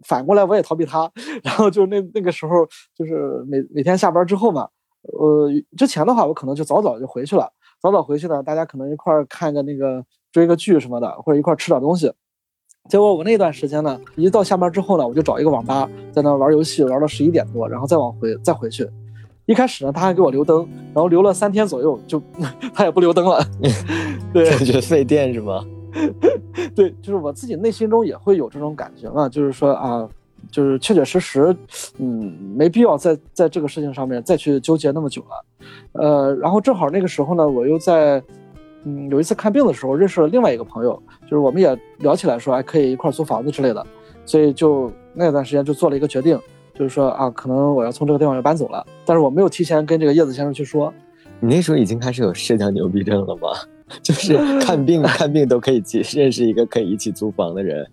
[0.05, 1.11] 反过来我也逃避他，
[1.43, 4.65] 然后就那那个时候，就是每每天下班之后嘛，
[5.01, 12.09] 呃，之前的话我可能就早早就回去了，早早回去呢，大家可能一块儿看个那个追个剧什么的，或者一块儿吃点东西。
[12.89, 18.89] 结果我那段时间呢，一到下班之后呢，我就找一个网吧在那玩游戏，玩到十一点多，然后再往回再回去。
[19.45, 22.21] 一开始呢，他还给我留灯，然后留了三天左右，就
[22.73, 23.39] 他也不留灯了。
[24.33, 25.63] 对，感觉 费电是吗？
[26.75, 30.07] 对，就是我自己内心中也会有这种感觉嘛，就是说啊，
[30.51, 31.55] 就是确确实实，
[31.97, 35.45] 嗯，没必要在在这个事情上面再去纠结那么久了，
[35.93, 38.21] 呃，然后正好那个时候呢，我又在，
[38.85, 43.85] 嗯，有一次看病的时候认识了另外一个朋友，就是我们也聊起来说，哎，可以一块租房子之类的，
[44.25, 46.39] 所以就那段时间就做了一个决定，
[46.73, 50.93] 就是说啊，可能我要从这个地方要搬走了，但是我没有提前跟这个叶子先生去说。
[51.41, 53.49] 你那时候已经开始有社交牛逼症了吗？
[54.03, 57.87] 就是看病 看病都可以去认识一个可以一起租房的人。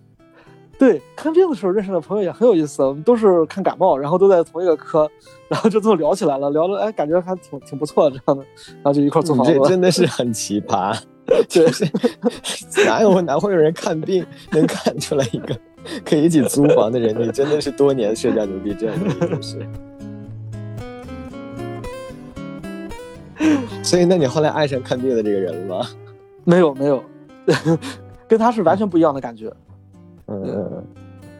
[0.79, 5.09] 对，看病的时候认识的朋友也很有意思，我们都是看感冒，然后都在同一个科，
[5.47, 9.43] 然后就这么聊起来了，聊的哎，感觉还挺挺不错的这样的，然后就一块租房。
[9.45, 10.95] 这真的是 很奇葩，
[11.47, 11.83] 就是
[12.85, 15.57] 哪有哪会有人看病能看出来一个
[16.05, 17.19] 可以一起租房的人？
[17.19, 18.93] 你真的是多年社交牛逼症，
[19.41, 19.67] 是。
[23.83, 25.87] 所以，那你后来爱上看病的这个人了吗？
[26.43, 27.03] 没有，没有，
[28.27, 29.51] 跟他是完全不一样的感觉。
[30.27, 30.83] 嗯，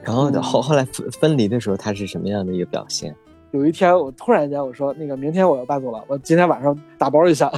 [0.04, 3.16] 然后后后来分分离的时候，他是什么样的一个表现？
[3.52, 7.52] 有一天，我突然间我说：“那个明天我要搬走了，我今天晚上打包一下。”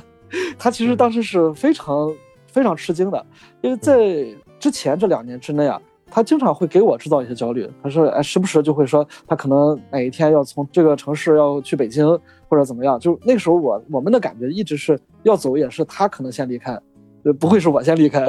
[0.58, 2.14] 他其实当时是非常
[2.48, 3.26] 非常吃惊的，
[3.62, 4.26] 因为在
[4.60, 5.82] 之前这两年之内啊。
[6.12, 7.70] 他经常会给我制造一些焦虑。
[7.84, 12.04] 他说：“哎，时不时就会说他可能哪一天要从这个城市要去北京，
[12.48, 16.76] 或者怎么样。”就那个时候，我我们的感觉一直是要走，也是他可能先离开，
[17.40, 18.28] 不会是我先离开。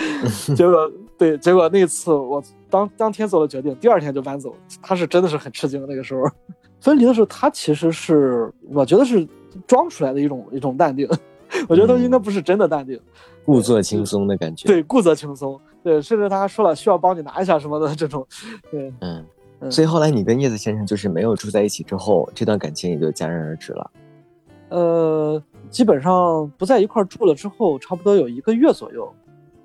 [0.56, 4.54] 结果对，结果那次我当当天做了决定，第二天就搬走。
[4.80, 5.84] 他是真的是很吃惊。
[5.88, 6.22] 那个时候
[6.80, 9.26] 分离的时候，他其实是我觉得是
[9.66, 11.08] 装出来的一种一种淡定，
[11.68, 12.98] 我觉得应该不是真的淡定，
[13.44, 14.68] 故作轻松的感觉。
[14.68, 15.60] 对，故作轻松。
[15.82, 18.26] 对，甚至他还说了需要帮你拿一下什么的这种。
[18.70, 19.24] 对，嗯。
[19.72, 23.90] 所以后来你跟叶子先生就是没有住在一起之后，这段感情也就戛然而止了。
[24.68, 29.12] 呃，基本上不在一块住了之后，差不多有一个月左右。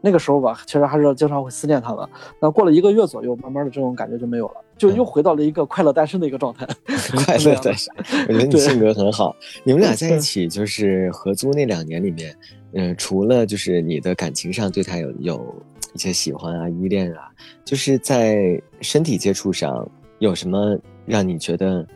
[0.05, 2.09] 那个时候吧，其实还是经常会思念他的。
[2.41, 6.67] 那过了一个月左右，慢慢的这种感觉就没有了，就又回到了一个快乐单身的一个状态。
[7.23, 7.89] 快乐单身，
[8.27, 9.33] 我觉得你性格很好。
[9.63, 12.35] 你们俩在一起就是合租那两年里面，
[12.73, 15.55] 嗯，除了就是你的感情上对他有有
[15.93, 17.31] 一些喜欢啊、依恋啊，
[17.63, 19.89] 就是在身体接触上
[20.19, 21.87] 有什么让你觉得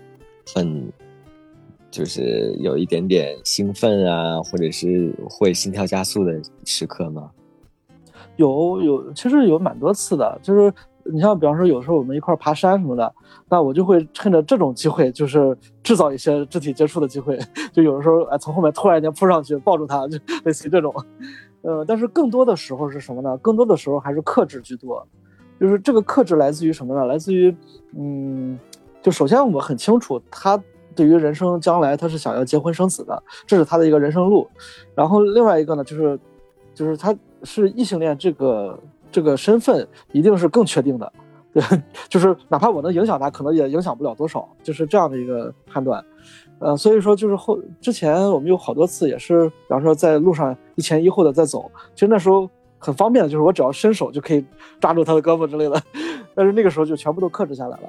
[0.56, 0.90] 很
[1.92, 7.30] 就是有一点点兴奋啊，或者是会心跳加速的时刻吗？
[8.38, 10.74] 有有，其实有蛮多次的，就是
[11.04, 13.14] 你像比方说，有时候我们一块爬山什么的，
[13.50, 17.38] 那我就会趁着这种机会，就是制造一些肢体接触的机会，
[17.74, 20.94] 就有的时候哎，从后面突然间扑上去抱住他，就 类似于这种。
[21.64, 23.38] 呃，但是更多的时候是什么呢？
[23.40, 25.06] 更多的时候还是克制居多，
[25.60, 27.06] 就是这个克制来自于什么呢？
[27.06, 27.54] 来自于，
[27.98, 28.58] 嗯，
[29.02, 30.62] 就首先我很清楚他
[30.96, 34.48] 对于人生将来他是想要结婚生子的，这是他的一个人生路。
[34.96, 36.18] 然后另外一个呢，就是，
[36.78, 37.16] 就是他。
[37.44, 38.80] 是异性恋这个
[39.12, 41.14] 这个身份一定是更确定的，
[41.54, 41.64] 对，
[42.10, 46.04] 就是哪怕我能影响他，可能也影响不了多少，就是这样的一个判断。
[46.58, 54.44] 呃，所以说就是后之前我们有好多次也是，比方说在路上一前一后的在走，其实那时候很方便的，就是我只要伸手就可以
[54.80, 55.80] 抓住他的胳膊之类的，
[56.34, 57.84] 但是那个时候就全部都克制下来了。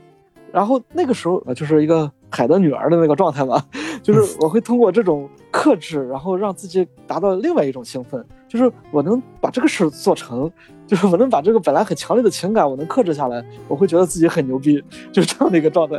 [0.52, 3.64] 然后那个时候就是一个海的女儿的那个状态嘛，
[4.04, 8.22] 就是我会通过这种克制，然后让自己达到另外一种兴奋。
[8.48, 10.50] 就是我能把这个事做成，
[10.86, 14.82] 就是我能把这个本来很强烈的情感，我能克制下来，我会觉得自己很牛逼，
[15.12, 15.98] 就是这样的一个状态。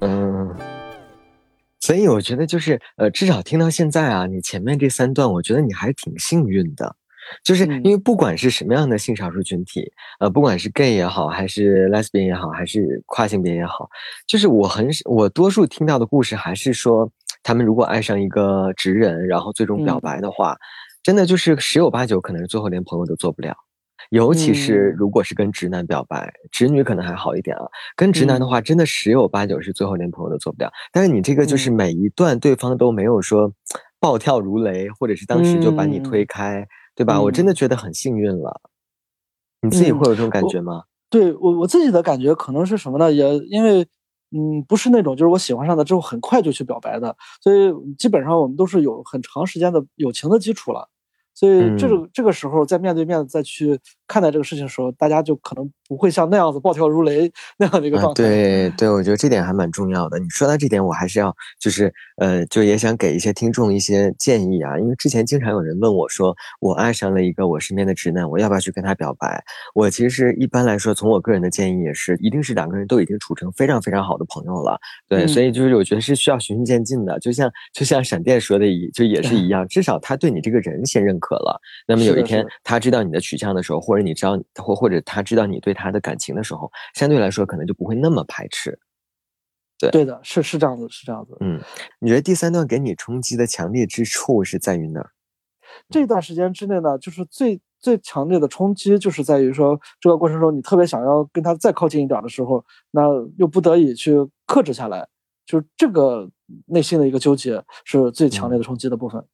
[0.00, 0.52] 嗯，
[1.80, 6.96] 所以我觉得就是呃，至少听到现在啊，你前面这三段，我觉得你还挺幸运的，
[7.44, 13.88] 就是因为不管是什么样的性少数群体，呃，不管是 gay 也好，还是 lesbian 也好，还是跨性别也好，
[14.26, 17.08] 就是我很我多数听到的故事还是说，
[17.42, 20.56] 他们如果爱上一个直人，然后最终表白的话。
[21.08, 23.56] 真的就是十有八九，可能是最后连朋友都做不了。
[24.10, 27.64] 尤其是如果是跟直男表白，直女可能还好一点啊。
[27.96, 30.70] 跟直男的话，真的十有八九是最后连朋友都做不了。
[30.92, 33.50] 但是你这个就是每一段对方都没有说
[33.98, 37.18] 暴跳如雷，或者是当时就把你推开，对吧？
[37.18, 38.60] 我真的觉得很幸运了。
[39.62, 40.82] 你自己会有这种感觉吗？
[41.08, 43.10] 对我我自己的感觉可能是什么呢？
[43.10, 43.88] 也因为。
[44.30, 50.86] 嗯，不是那种就是我喜欢上的之后很快就去表白的，所以基本上我们都是有很长时间的友情的基础了。
[51.38, 58.24] 所以这个这个时候在面对面再去看待这个事情的时候，大家就可能不会像那样子暴跳如雷那样的一个状态。
[58.24, 60.18] 对对，我觉得这点还蛮重要的。
[60.18, 64.76] 你说到这点，我还是要就是呃，就也想给一些听众一些建议啊。
[64.78, 69.40] 因为之前经常有人问我说，我爱上了一个我身边的直男，我要不要去跟他表白？
[69.74, 74.78] 我其实一般来说，从我个人的建议也是，一定是两个人都已经处成非常非常好的朋友了。
[75.08, 77.18] 对，所以就是我觉得是需要循序渐进的。
[77.20, 81.36] 就像就像闪电说的一就也是 一样，至少他对你这个人先认可。
[81.36, 88.78] 了，那么有一天他知道你的取向的时候，或者你知道或或者他知道你对他的感情的时候，相对来说可能就不会那么排斥。
[89.78, 91.36] 对，对的，是是这样子，是这样子。
[91.40, 91.60] 嗯，
[92.00, 95.10] 你觉得第三段给你冲击的强烈之处是在于哪儿？
[95.88, 103.02] 这段时间之内呢，就是最最强烈的冲击，就是在于说这个过程中你特别想要跟他再靠近一点的时候，那
[103.36, 104.14] 又不得已去
[104.46, 105.06] 克制下来，
[105.46, 106.28] 就是这个
[106.66, 109.24] 内心的一个纠结是最强烈的冲击的部分。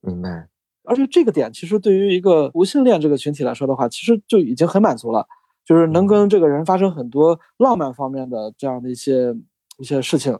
[0.00, 0.48] 明白。
[0.84, 5.26] 而且这个点其实对于一个无性恋这个群体来说的话，其实就已经很满足了，
[5.64, 9.34] 就是能跟这个人发生很多浪漫方面的这样的一些
[9.78, 10.38] 一些事情，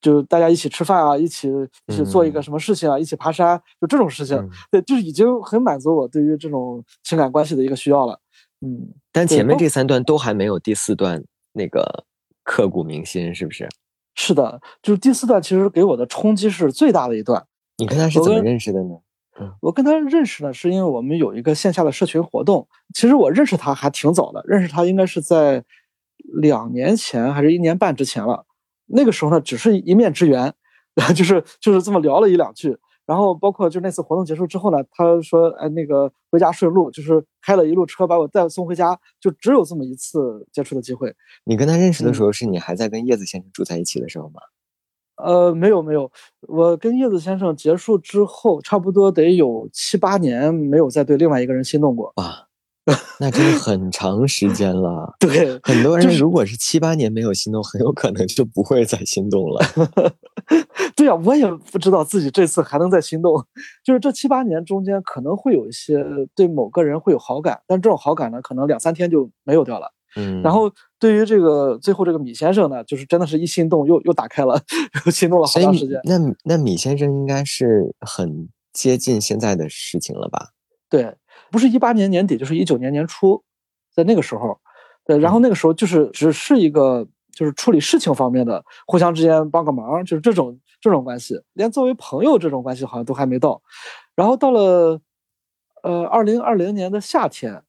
[0.00, 1.50] 就大家一起吃饭啊，一起
[1.86, 8.20] 一起做一个什么事情啊，一起爬山，就这种事情，对，就是已经很满足我对于这种情感关系的一个需要了。
[8.60, 12.04] 嗯，但前面这三段都还没有第四段那个
[12.42, 13.68] 刻骨铭心，是不是？
[14.14, 17.46] 是的，就是第四段其实给我的冲击是最大的一段。
[17.76, 18.96] 你跟他是怎么认识的呢？
[19.60, 22.66] 我跟他认识呢，是因为我们有一个线下的社群活动。
[22.94, 25.64] 其实我认识他还挺早的，认识他应该是在
[26.40, 28.46] 两年前还是一年半之前了。
[28.86, 30.54] 那个时候呢，只是一面之缘，
[31.14, 32.78] 就是就是这么聊了一两句。
[33.04, 41.14] 然后包括就那次活动结束之后呢，他说：“哎，那个回家顺路，就是开了一路车把我带送回家。”就只有这么一次接触的机会。
[41.44, 44.40] 你跟他认识的时候，是你还在跟叶子先生住在一起的时候吗？
[45.16, 46.10] 呃，没有没有，
[46.42, 52.12] 我跟叶子先生结束之后，差不多得有七八年没有再对另外一个人心动过。
[52.16, 52.46] 哇，
[53.18, 55.16] 那真的很长时间了。
[55.18, 59.60] 对，很多人如果是七八年没有心动，很有可能就不会再心动了。
[60.94, 63.44] 对呀，我也不知道自己这次还能再心动。
[63.84, 66.04] 就是这七八年中间，可能会有一些
[66.34, 69.92] 对某个人会有好感，但这种好感呢，可能两三天就没有掉了。
[70.16, 74.58] 嗯，然后对于这个最后这个米先生呢，就是真的是一心动又又打开了，
[75.04, 76.00] 又心动了好长时间。
[76.04, 80.48] 那那米先生应该是很接近现在的事情了吧？
[80.88, 81.14] 对，
[81.50, 83.42] 不是一八年年底，就是一九年年初，
[83.94, 84.58] 在那个时候，
[85.04, 93.60] 对，然后那个时候就是只是一个就是处理事情方面的，互相之间帮个忙，就是这种这种关系，连作为朋友这种关系好像都还没到。
[94.14, 94.98] 然后到了
[95.82, 97.62] 呃二零二零年的夏天。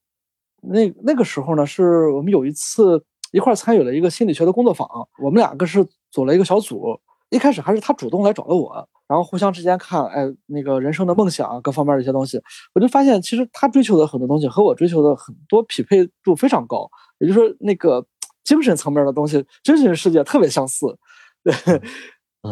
[0.61, 4.87] 那那个时候呢，是我们有一次一块参与了一个心理学的工作坊，
[5.21, 6.99] 我们两个是组了一个小组。
[7.29, 8.73] 一开始还是他主动来找的我，
[9.05, 12.41] 然后互相之间看，哎，那个人生的梦想各方面的一些东西，
[12.73, 16.89] 我就发现其实他追求的很多东西和我追求的很多匹配度非常高，
[17.19, 18.05] 也就是说那个
[18.45, 20.97] 精神层面的东西，精神世界特别相似。
[21.43, 21.53] 对，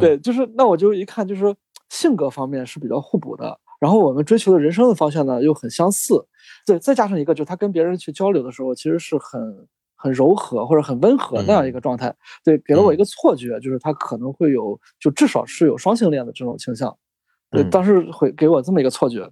[0.02, 1.56] 对，就是那我就一看，就是
[1.88, 3.58] 性格方面是比较互补的。
[3.80, 6.26] 然后我们追求的人生的方向呢又很相似，
[6.66, 12.14] 对，再加上一个就是他跟别人去交流的时候，其实是很很柔和或者很温和那样一个状态，
[12.44, 16.96] 对，给了我一个错觉，就是他可能会有，就至少是有双性恋的这种倾向，
[17.52, 19.30] 对，当时会给我这么一个错觉，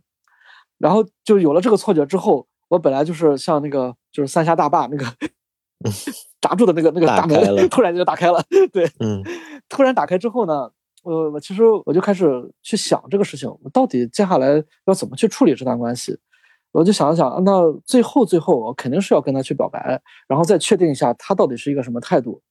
[0.77, 5.05] 然后就有了这个错觉之后，我本来就是像那个就是三峡大坝那个
[6.41, 7.39] 闸住的那个那个大门，
[7.69, 9.23] 突然就打开了，对，嗯，
[9.69, 10.71] 突然打开之后呢。
[11.03, 12.25] 呃，我其实我就开始
[12.61, 16.17] 去想这个事情，我到底接下来要怎么去处理这段关系？
[16.71, 22.41] 我就想了想，那最后最后我肯定是要跟他去表白，然后再确定一下他到底是一个什么态度。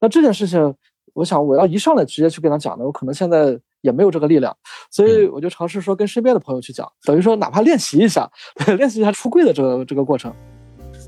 [0.00, 0.74] 那这件事情，
[1.14, 4.56] 我想我要一上来直接去跟他讲的，我可能现在也没有这个力量，
[4.90, 8.30] 所以我就尝试说跟身边的朋友去讲，等于说哪怕练习一下，
[8.78, 10.32] 练习一下出柜的这个这个过程。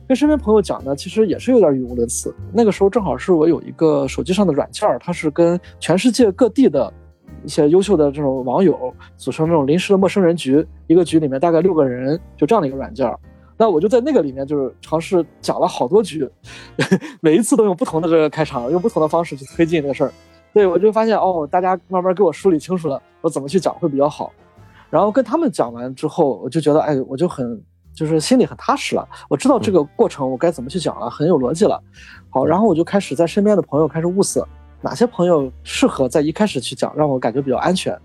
[0.07, 2.35] 跟身边朋友讲呢，其实也是有点语无伦次。
[2.53, 6.93] 那个时候正好是我有一个手机上的软件儿，它是跟全世界各地的
[7.43, 13.19] 一些优秀的这种网友组成那种临时的陌生人局，一个局里面大概六个人，就这样的一个软件儿。
[13.57, 16.29] 那我就在那个里面就是尝试讲了好多局，
[17.23, 20.13] 每一次都用不同的这个开场，用不同的方式去推进这个事儿。
[20.53, 24.31] 对我就发现哦，大家慢慢给我梳理清楚了，我怎么去讲会比较好。
[24.91, 27.59] 然后跟他们讲完之后，我就觉得哎，我就很。
[27.95, 31.80] 就是心里很踏实了，我知道这个过程我该怎么去讲了，很有逻辑了。
[32.28, 34.47] 好，然后我就开始在身边的朋友开始物色，
[34.80, 37.97] 哪些朋友适合在一开始去讲，让我感觉比较安全。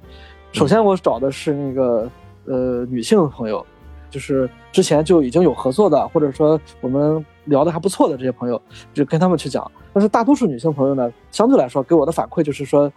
[0.51, 2.07] 首先我找的是那个
[2.45, 3.65] 呃女性朋友，
[4.11, 8.61] 就是之前就已经有合作的，或者说我们聊的还不错的这些朋友，
[8.93, 9.71] 就跟他们去讲。
[9.91, 12.91] 但是大多数女性朋友呢，相对来说给我的反馈就是说，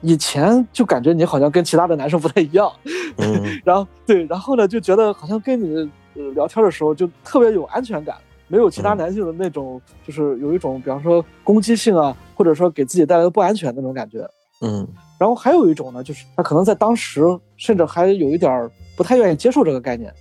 [0.00, 2.72] 以前就感觉你好像跟其他的男生不太一样，
[3.64, 5.88] 然后对，然后呢就觉得好像跟你。
[6.18, 8.16] 呃，聊天的时候就特别有安全感，
[8.48, 14.28] 没有其他男性的那种，就是有一种，比方说攻击性啊，或者说给自己带来不安全那种感觉。
[14.60, 14.86] 嗯，
[15.18, 17.22] 然后还有一种呢，就是他可能在当时
[17.56, 20.12] 甚至还有一点不太愿意接受这个概念。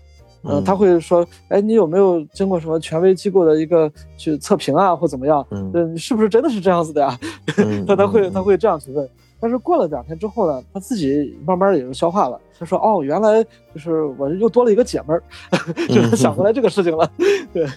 [0.43, 5.45] 嗯，他会说，哎，你有没有经过什么权威机构的一个去测评啊，或怎么样？
[5.49, 7.19] 嗯，你是不是真的是这样子的呀？
[7.87, 9.09] 他他会他会这样去问。
[9.39, 12.39] 但是过了两天之后呢，他自己慢慢也就消化了。
[12.59, 15.21] 他说：“哦，原来就是我又多了一个姐们儿，
[15.87, 17.07] 就是想过来这个事情了。
[17.53, 17.67] ”对，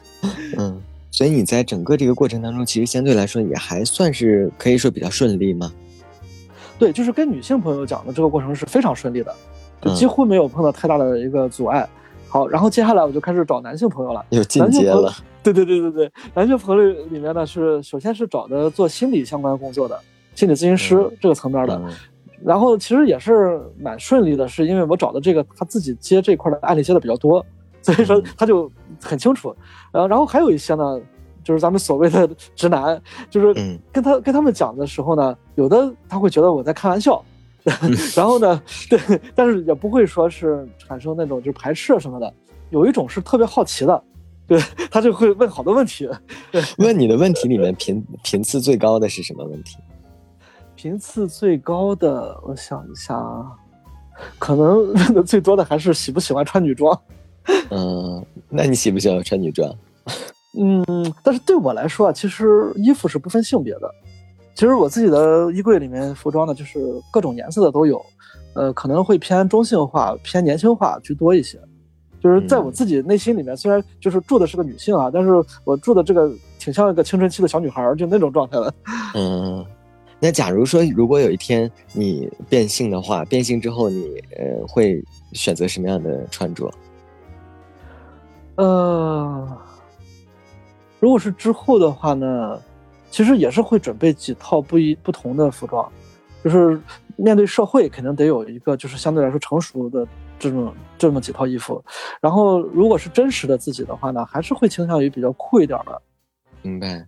[0.56, 0.80] 嗯，
[1.11, 5.70] 所以你在整个这个过程当中，其实相对来说也还算是可以说比较顺利吗？
[6.78, 9.34] 对，就是跟女性朋友讲的这个过程是非常顺利的，
[9.82, 11.86] 就几乎没有碰到太大的一个阻碍。
[12.26, 15.12] 好，然后接下来我就开始找男性朋友了，有进阶了。
[15.42, 20.00] 对对对对对，男性朋友里面呢是首先是找的做心理相关工作的。
[20.41, 21.82] 心理咨询师这个层面的，
[22.43, 27.45] 然后其实也是蛮顺利的，是因为我找的这个他自己接这块的案例接的比较多，
[27.82, 28.72] 所以说他就
[29.03, 29.55] 很清楚。
[29.93, 30.99] 呃，然后还有一些呢，
[31.45, 32.26] 就是咱们所谓的
[32.57, 37.22] 直男，就是跟他跟他们讲的时候呢，有的他会觉得我在开玩笑，
[38.16, 38.99] 然后呢，对，
[39.34, 42.32] 但是也不会说是产生那种就排斥什么的。
[42.70, 44.03] 有一种是特别好奇的，
[44.47, 44.59] 对
[44.91, 46.09] 他就会问好多问题。
[46.51, 49.76] 对问你的问题里面频频次最高的是什么问题？
[50.83, 53.53] 频次最高的，我想一下啊，
[54.39, 56.99] 可能问的最多的还是喜不喜欢穿女装。
[57.68, 59.70] 嗯，那你喜不喜欢穿女装？
[60.59, 60.83] 嗯，
[61.22, 63.95] 但是对我来说啊，其实衣服是不分性别的。
[64.55, 66.78] 其实我自己的衣柜里面服装呢，就是
[67.12, 68.03] 各种颜色的都有。
[68.55, 71.61] 呃，可能会偏中性化、偏年轻化居多一些。
[72.22, 78.74] 就是在我自己内心里面，虽然就是住的是个女性啊，但是我住的这个挺像一个青春期的小女孩，就那种状态的。
[79.14, 79.62] 嗯。
[80.22, 85.02] 那假如说，如果有一天你变性的话，变性之后你呃会
[85.32, 86.70] 选择什么样的穿着？
[88.56, 89.58] 呃，
[90.98, 92.60] 如果是之后的话呢，
[93.10, 95.90] 其实也是会准备几套不一不同的服装。
[96.44, 96.80] 就是
[97.16, 100.06] 面对社会肯定得有一个就是相对来说成熟的
[100.38, 101.82] 这种这么几套衣服，
[102.20, 106.02] 然后如果是真实的自己的话呢，还是会倾向于比较酷一点的。
[106.62, 107.06] 明白。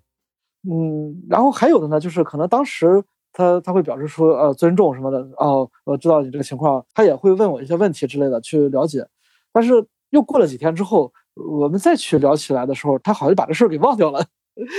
[0.70, 3.02] 嗯，然后还有的呢，就是可能当时
[3.32, 9.06] 他他会表示说呃尊重什么的哦，我知道你这个情况，他也会问我一些问题之类的去了解，
[9.52, 14.24] 但是又过了几天之后，我们再去聊起来的时候，他好像把这事儿给忘掉了。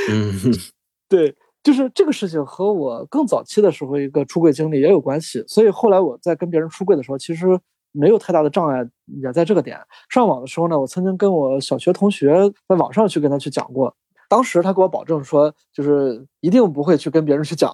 [0.09, 0.31] 嗯，
[1.09, 7.59] 对，就是这个事情和我更早期的时候一个出柜经历也有关系，所以后来我在跟别人出柜的时候，其实
[7.91, 8.87] 没有太大的障碍，
[9.21, 9.79] 也在这个点。
[10.09, 13.93] 上网的时候呢，我曾经跟我小学同学在网上去跟他去讲过。
[14.33, 17.71] 当时他给我保证说，就是一定不会去跟别人去讲，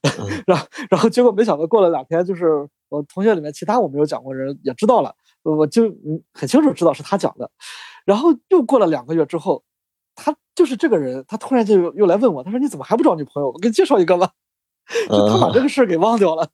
[0.46, 5.84] 然后然后结果没想到过了两天，就是我同学里面其他我没有讲过人也知道了，我就
[6.34, 7.50] 很清楚知道是他讲的，
[8.04, 9.64] 然后又过了两个月之后，
[10.14, 13.48] 他就是这个人，他突然就又来问我，他说你怎么还不找女朋友？
[13.48, 14.32] 我给你介绍一个吧，
[15.08, 16.46] 就他把这个事儿给忘掉了。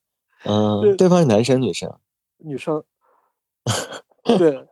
[0.44, 1.92] 嗯， 对方是男生女生？
[2.36, 2.84] 女生。
[4.38, 4.68] 对。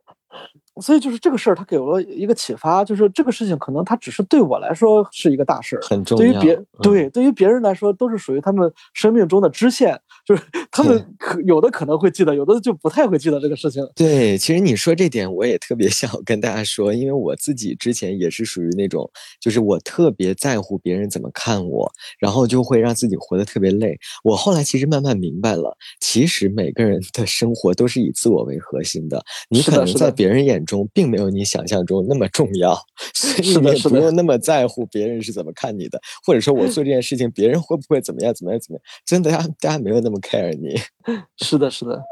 [0.81, 6.25] 所以就是这个事儿，他给了一个启发，就是这个事情可能他只是对我来说是一个大事儿，很重要。
[6.25, 9.99] 对于别对对于别人来说，都是属于他们生命中的支线。
[10.27, 13.87] 就是他们可有的可能会记得，有的就不太会记得这个事情。
[13.95, 19.09] 对，其实你说这点，我也特别想跟大家说，因为我自己之前也是属于那种，
[19.41, 23.97] 就是我特别在乎别人怎么看我，然后就会让自己活得特别累。
[24.25, 32.77] 我后来其实慢慢明白了，其实每个人的生活都是以自我为核心的，你可能在别人眼中并没有你想象中那么重要，
[33.15, 38.83] 所以你不用那么在乎别人是怎么看你的，或者说我做这件事情，别人会不会怎么样怎么样怎么样？
[39.07, 40.21] 真的，大家大家没有那么。
[40.27, 40.75] care 你，
[41.39, 42.03] 是的，是的，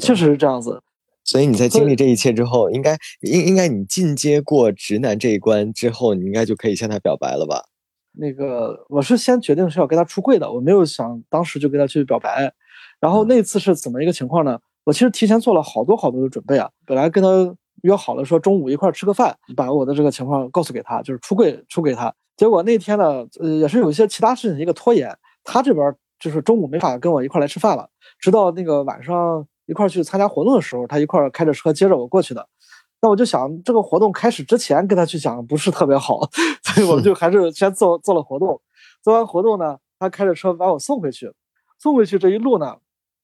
[0.00, 0.82] 确实是这样子。
[1.22, 7.62] 所以你在经历这一切之后，应该应应该你进阶过直男这一关之后，你应该就可以向他表白了吧？
[8.18, 12.52] 那个，我是先决定是要跟他出柜的，我没有想当时就跟他去表白。
[12.98, 14.58] 然后那次是怎么一个情况呢？
[14.84, 16.70] 我其实提前做了好多好多的准备啊。
[16.86, 17.28] 本来跟他
[17.86, 22.14] 约好了说中午一块吃个饭，把我的这个情况告诉给他，就是出柜出给他。
[22.36, 25.94] 结果那天呢，呃，也是有一些其他事情一个拖延，他这边。
[26.18, 27.86] 就是中午没法跟我一块来吃饭了，
[28.18, 32.48] 直到那个晚上一块去参加活动的时候，他一块开着车接着我过去的。
[33.02, 36.20] 那我就想，这个活动开始之前跟他去讲不是特别好，
[36.64, 38.58] 所以我们就还是先做做了活动。
[39.02, 41.30] 做完活动呢，他开着车把我送回去。
[41.78, 42.74] 送回去这一路呢，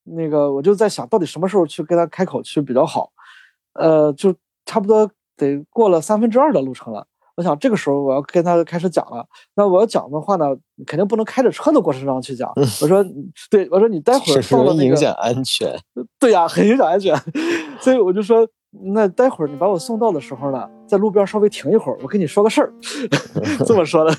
[0.04, 3.10] 那个我就在想到底什么时候去跟他开口去比较好。
[3.72, 4.34] 呃，就
[4.66, 7.06] 差不多得过了三分之二的路程了。
[7.34, 9.24] 我想这个时候我要跟他开始讲了，
[9.56, 10.44] 那我要讲的话呢，
[10.86, 12.52] 肯定不能开着车的过程中去讲。
[12.56, 13.02] 我说，
[13.50, 15.74] 对，我说你待会儿到了那个，影响安全。
[16.18, 17.16] 对呀，很影响安全。
[17.80, 18.46] 所以我就说，
[18.94, 22.70] 那待会儿你把我送到的时候呢，在路边稍微停一会儿，我跟你说个事儿。
[23.64, 24.14] 这么说的。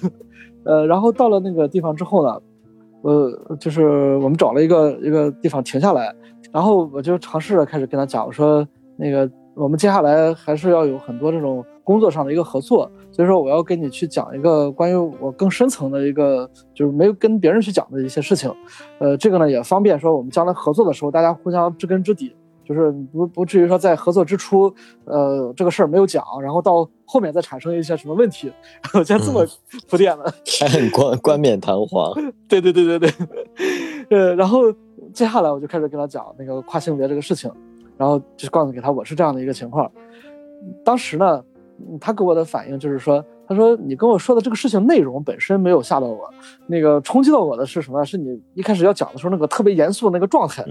[0.66, 2.42] 呃，然后到了那个地方之后呢，
[3.04, 6.12] 呃，就是我们找了一个一个地方停下来，
[6.52, 8.68] 然后我就尝试着开始跟他讲，我说
[8.98, 11.64] 那个我们接下来还是要有很多这种。
[11.86, 18.50] 工作上的一个合作，所以说我要跟你去讲一个关于我更深层的一个，就是没有跟别人去讲的一些事情，
[19.00, 22.34] 呃，这个呢也方便说我们将来合作的时候，大家互相知根知底，
[22.64, 24.74] 就是不不至于说在合作之初，
[25.04, 28.50] 呃，这个事儿没有讲，然后到后面再产生一些什么问题，
[28.96, 29.46] 我先这么
[29.90, 32.14] 铺垫了， 还很冠冠冕堂皇。
[32.48, 33.12] 对对对对对，
[34.10, 34.72] 呃，然后
[35.14, 37.52] 接下来我就开始跟他讲那个跨性别这个事情，
[37.98, 39.92] 然后就告诉给他我是这样的一个情况，
[40.84, 41.44] 当时呢。
[42.00, 46.30] 他给我的反应就是说，他说你跟我说的这个事情内容本身没有吓到我，
[46.68, 48.06] 那个冲击到我的是什么？
[48.06, 50.64] 是你一开始要讲的时候那个特别严肃的那个状态。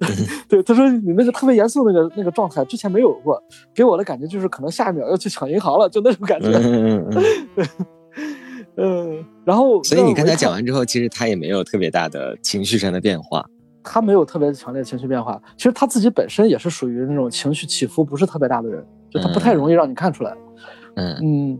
[0.48, 3.42] 对，他说你那个特别严肃那个那个状态之前没有过，
[3.74, 6.50] 给我的感觉就是可能下一秒要去抢银行了，就那种感觉。
[6.50, 7.10] 嗯嗯
[7.56, 7.66] 嗯。
[8.76, 13.44] 嗯，然后所以你跟他讲完之后，其实他也没有特别大的情绪上的变化。
[13.92, 20.32] 他没有特别强烈的情绪变化，其实他自己本身也是属于那种情绪起伏不是特别大的人，就他不太容易让你看出来。
[20.94, 21.58] 嗯嗯，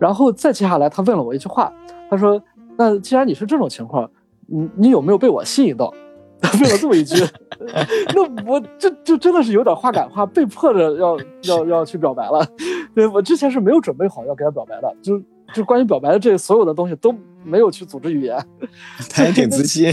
[0.00, 1.72] 然后再接下来，他问了我一句话，
[2.10, 2.42] 他说
[2.76, 4.10] ：“那既然你是这种情况，
[4.48, 5.94] 你你有没有被我吸引到？”
[6.42, 7.24] 他问了这么一句，
[8.14, 12.44] 那我这就真的是有点话赶话，被迫着要要要去表白了。
[12.92, 15.20] 对我之前是没有准备好要给他表白的，就
[15.52, 17.14] 就关于表白的这所有的东西都
[17.44, 18.36] 没有去组织语言。
[19.10, 19.92] 他还挺自信。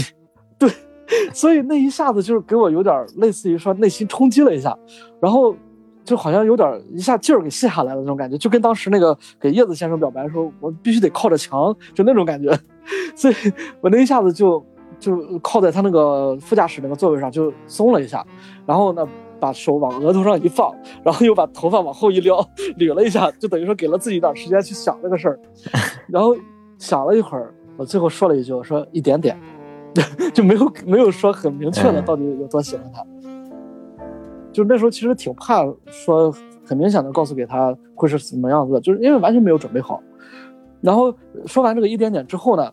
[0.58, 0.70] 对，
[1.32, 4.76] 所以那一下子就是给我有点类似于说内心冲击了一下，
[5.20, 5.54] 然后。
[6.06, 12.56] 就好像有点一下劲儿给卸下来了那种感觉，就跟当时那个给叶子先生表白的时候，我必须得靠着墙，就那种感觉，
[13.16, 13.34] 所以
[13.80, 14.64] 我那一下子就
[15.00, 18.24] 就靠在他那个副驾驶那个座位上就松了一下，
[18.64, 19.04] 然后呢
[19.40, 22.36] 把手往额头上一放，然后又把头发往后一撩，
[22.78, 25.40] 捋了一下，就等于说给了自己一点时间去想这个事儿，
[26.06, 26.36] 然后
[26.78, 29.36] 想了一会儿，我最后说了一句，我说一点点，
[30.34, 33.04] 就没有没有说很明确的到底有多喜欢他。
[34.52, 36.34] 就那时候其实挺怕说
[36.64, 40.02] 很明显的告诉给他会是什么样子的，就是因为完全没有准备好。
[40.80, 41.14] 然后
[41.46, 42.70] 说完这个一点点之后呢，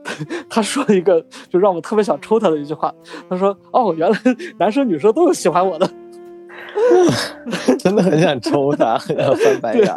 [0.48, 2.94] 他说了一个就让我特别想抽他的一句话，
[3.28, 4.18] 他说：“哦，原来
[4.58, 5.88] 男生女生都有喜欢我的。
[7.78, 9.94] ”真的很想抽他，很想翻白眼。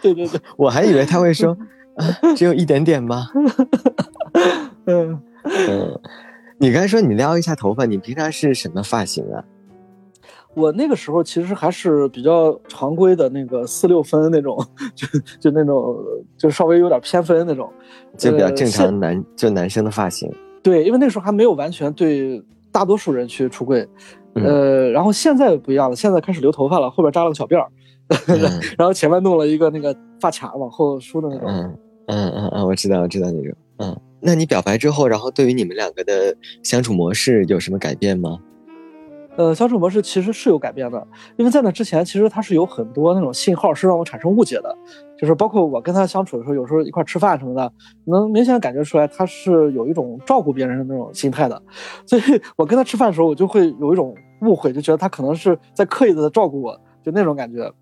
[0.00, 1.56] 对对对，我还以为他会说
[1.96, 3.26] ：“啊，只有一点点吗？”
[4.86, 6.00] 嗯嗯，
[6.58, 9.44] 你刚才说你撩一下头发，你平常是什么发型啊？
[10.54, 14.62] 我那个时候其实还是比较常规的那个四六分那种，
[14.94, 15.06] 就
[15.40, 15.96] 就那种
[16.36, 17.72] 就稍微有点偏分那种，
[18.18, 20.30] 就比较正常男就男生的发型。
[20.62, 23.88] 对，因为那时候还没有完全对大多数人去出柜，
[24.34, 27.68] 呃，然后现在不一样了，现在开始留头发了，后边扎了个小辫儿，
[28.76, 31.48] 然后前面弄了一个那个发卡往后梳的那种。
[31.48, 31.78] 嗯
[32.08, 33.54] 嗯嗯嗯，我知道我知道那种。
[33.78, 38.38] 嗯，那你表白之后，然后对于你们两个的相处模式有什么改变吗？
[39.36, 44.76] 呃，相处模式其实是有改变的，因为在那之前，其实他是有很多那种信号是让我产生误解的，
[45.18, 47.72] 就是包括我跟他相处的时候，有时候一块吃饭什么的，
[48.04, 51.60] 能明显感觉出来他是有一种照顾别人的那种心态的，
[52.06, 52.22] 所以
[52.56, 57.72] 我跟他吃饭的时候，我就会有一种误会，就觉得他可能是在刻意的照顾我，就那种感觉。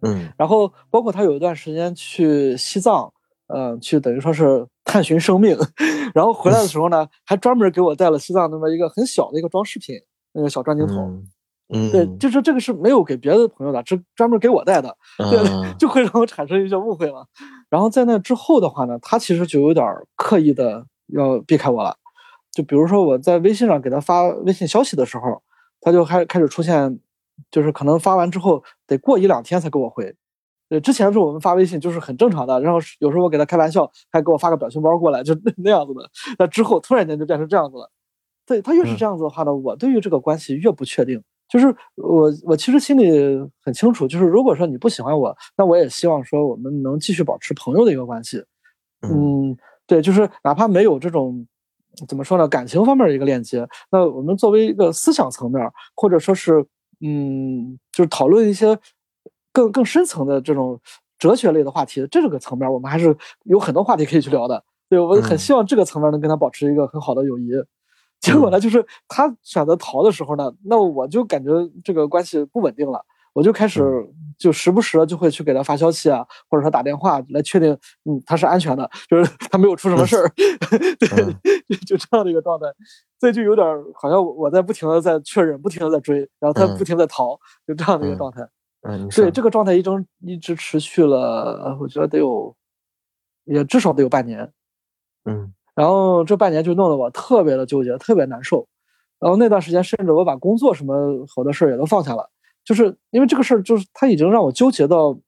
[0.00, 3.12] 嗯，然后包括他有一段时间去西藏，
[3.48, 5.56] 呃，去等于说是探寻生命，
[6.14, 9.96] 然后回来的时候呢，还专门给我带了西藏那么一个很小的一个装饰品。
[10.36, 11.22] 那个小转经筒，
[11.72, 14.96] 嗯，对，就是这个是没有给别的朋友的，只专门给我带的，
[15.30, 15.38] 对，
[15.78, 17.24] 就会让我产生一些误会了。
[17.70, 19.86] 然后在那之后的话呢，他其实就有点
[20.16, 21.96] 刻意的要避开我了。
[22.50, 25.40] 就比如说我在微信上给他发微信消息的时候，
[25.80, 26.98] 他就开开始出现，
[27.52, 30.16] 就是可能发完之后得过一两天才给我回。
[30.68, 36.10] 对，之前是我们发微信就是很正常的，然后有时候我给他开玩笑，还给我发个表情包过来，就那那样子的。
[36.38, 37.90] 那之后突然间就变成这样子了。
[38.46, 41.22] 对他越是这样子的话呢，我对于这个关系越不确定。
[41.48, 48.42] 就是我，我其实心里很清楚，就是如果说你不喜欢我，那我也希望说我们能继续保持朋友的一个关系。
[49.02, 49.56] 嗯，
[49.86, 51.46] 对，就是哪怕没有这种
[52.08, 55.62] 怎么说呢，感情方面的一个链接，那我们作为一个思想层面，
[55.94, 56.64] 或者说是
[57.00, 58.78] 嗯，就是讨论一些
[59.54, 60.78] 更更深层的这种
[61.18, 64.62] 哲学类的话题，这个层面我们还是有很多话题可以去聊的。
[64.90, 67.52] 对我很希望这个层面能跟他保持一个很好的友谊。
[68.20, 71.50] 结果呢，就是他选择逃的时候呢，那我就感觉
[71.82, 73.82] 这个关系不稳定了，我就开始
[74.38, 77.72] 就时不时的就会去给他发消息啊，或者说打电话来确定，
[78.04, 80.28] 嗯，他是安全的，就是 他没有出什么事儿，
[80.98, 82.66] 对，就这样的一个状态，
[83.20, 88.46] 所以就有点好像我在不停的在确认，不停的在追，然后他不停在逃，就这样的一个状态。
[88.84, 92.54] 嗯，对，这个状态一直一直持续了，我觉得得有，
[93.44, 94.52] 也至少得有半年。
[95.24, 95.52] 嗯。
[95.74, 98.66] 然后这半年就弄得我特别的纠结，特别难受。
[99.18, 100.94] 然后那段时间，甚至我把工作什么
[101.34, 102.30] 好多事儿也都放下了，
[102.64, 105.18] 就是因为这个事儿，就是他已经让我纠结到，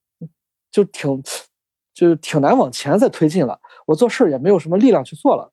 [0.71, 1.21] 就挺，
[1.93, 3.59] 就是挺难往前再推进了。
[3.87, 5.51] 我做事儿也没有什么力量去做了。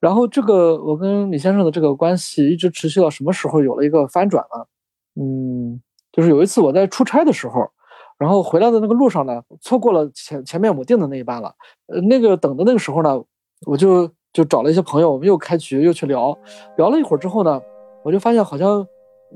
[0.00, 4.68] 然后这个我跟李先生的这个关系一直持续到什么时候有了一个翻转了？
[5.14, 5.80] 嗯，
[6.18, 7.70] 就是有一次我在出差的时候，
[8.18, 11.54] 然后回来的那个路上呢，错过了前前面我订的那一班了。
[11.86, 13.22] 呃，那个等的那个时候呢，
[13.64, 14.10] 我就。
[14.30, 16.38] 就找了一些朋友，我们又开局又去聊，
[16.76, 17.60] 聊了一会儿之后呢，
[18.04, 18.86] 我就发现好像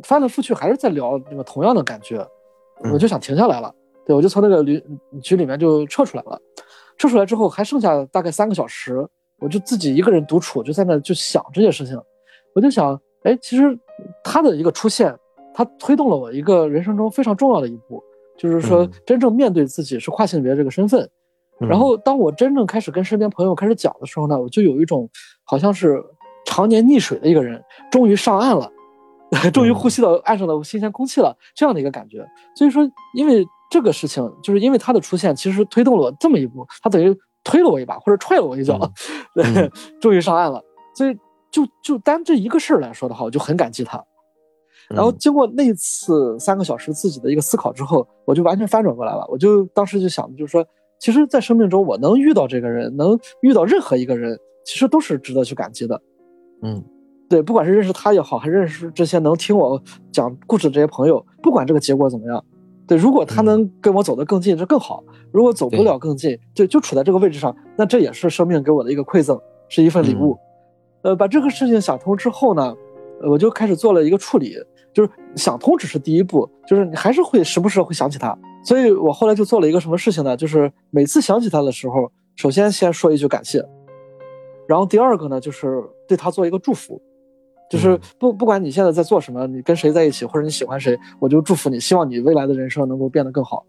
[0.02, 2.24] 翻来覆去还是在聊那个同样的感觉，
[2.92, 3.74] 我就想停下来了。
[4.04, 4.84] 对，我就从那个局
[5.22, 6.38] 局里面就撤出来了。
[6.98, 9.04] 撤出来之后还剩下大概三个小时，
[9.40, 11.98] 我就自己一个人独处，就在那就想这些事情。
[12.54, 13.76] 我就想，哎，其实
[14.22, 15.12] 他的一个出现，
[15.54, 18.02] 他推动了我一个人生中非常重要的一步，
[18.38, 21.08] 就是说真正面对自己是跨性别这个身份。
[21.60, 25.08] 然后，当我真正开始跟身边朋友开始讲的时候呢，我就有一种
[25.44, 26.02] 好像是
[26.44, 28.68] 常年溺水的一个人，终于上岸了，
[29.52, 32.26] 终于呼吸到岸上的新鲜空气了，这样的一个感觉。
[32.56, 32.82] 所以说，
[33.14, 38.76] 因为这个事情，就是因为他的出现，其实推动了我这么一步，他等于推了我一把，或者踹了我一脚，
[39.36, 40.60] 对，终于上岸了。
[40.96, 41.16] 所以，
[41.52, 44.02] 就就单这一个事儿来说的话，我就很感激他。
[44.90, 49.26] 然后经过那次三个小时自己的一个思考之后，我就完全翻转过来了。
[49.28, 50.64] 我就当时就想，就是说。
[51.04, 56.00] 其实，在生命中，我能遇到这个人，能遇到任何一个人，其实都是值得去感激的。
[56.62, 56.80] 嗯，
[57.28, 62.44] 对，不管是认识他也好，还认识这些能听我讲故事的这些朋友，不管这个结果怎么样，
[62.86, 65.02] 对，如果他能跟我走得更近，这更好；
[65.32, 69.36] 如果走不了更近，对就处在这个位置上，那这也是生命给我的一个馈赠，
[69.68, 70.38] 是一份礼物。
[71.02, 72.72] 呃，把这个事情想通之后呢，
[73.28, 74.56] 我就开始做了一个处理，
[74.92, 78.36] 就是想通只是第一步，就是你还是会时不时会想起他。
[78.64, 80.36] 所以我后来就做了一个什么事情呢？
[80.36, 83.64] 就是每次想起他的时候，首先先说一句感谢，
[84.68, 87.00] 然后第二个呢，就是对他做一个祝福，
[87.68, 93.64] 就是不不管你现在在做什么，你跟谁在一起，或者你喜欢谁，我就祝福你，希望你未来的人生能够变得更好。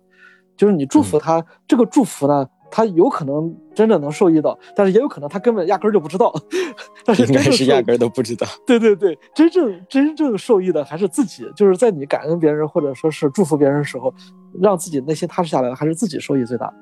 [0.56, 6.34] 就是你祝福他，这个祝福呢，他有可能真的能受益到，但是也有可能他根本压根儿就不知道。
[7.06, 8.48] 但是应该是压根儿都不知道。
[8.66, 14.12] 对对对，真正真正受益的还是自己，就是在你感恩别人或者说是祝福别人的时候，
[14.60, 16.74] 让自己内心踏实下来，还是自己受益最大。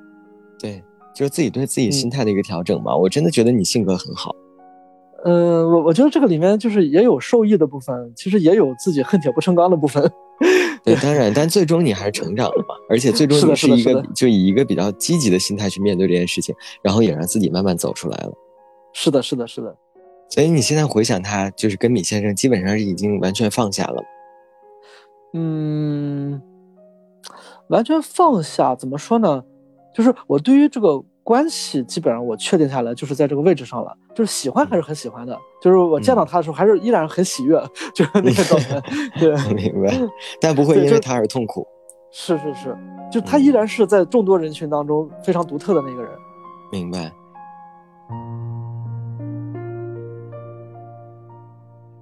[0.58, 0.82] 对，
[1.14, 2.96] 就是自己对自己心态的一个调整嘛。
[2.96, 4.34] 我真的觉得你性格很好。
[5.24, 10.10] 嗯，我我觉得这个里面就是也有受益的部分，其实也有自己恨铁不成钢的部分。
[10.84, 18.32] 对，当然，但最终你还是成长了嘛，而且最终你是一个就以一个比较积极的心态去面对这件事情，然后也让自己慢慢走出来了。
[18.92, 19.76] 是的，是的，是的。
[20.28, 24.02] 所以你现在回想他，就是跟米先生基本上是已经完全放下了。
[25.34, 26.42] 嗯，
[27.68, 29.44] 完全放下怎么说呢？
[29.94, 31.04] 就是我对于这个。
[31.24, 37.62] 关系基本上我确定下来就是在这个位置上了，就是喜欢还是很喜欢的，就是我见到他的时候还是依然很喜悦，
[37.94, 38.80] 就是那个状态。
[39.18, 39.96] 对， 明白。
[40.40, 41.66] 但不会因为他而痛苦。
[42.10, 42.76] 是是是，
[43.10, 46.10] 就他依然是在众多人群当中非常独特的那个人。
[46.70, 47.12] 明白。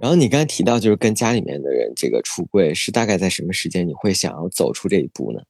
[0.00, 5.42] 然后你刚才提到就是跟家里面的人这个出柜，是大概在什么时间你会想要走出这一步呢？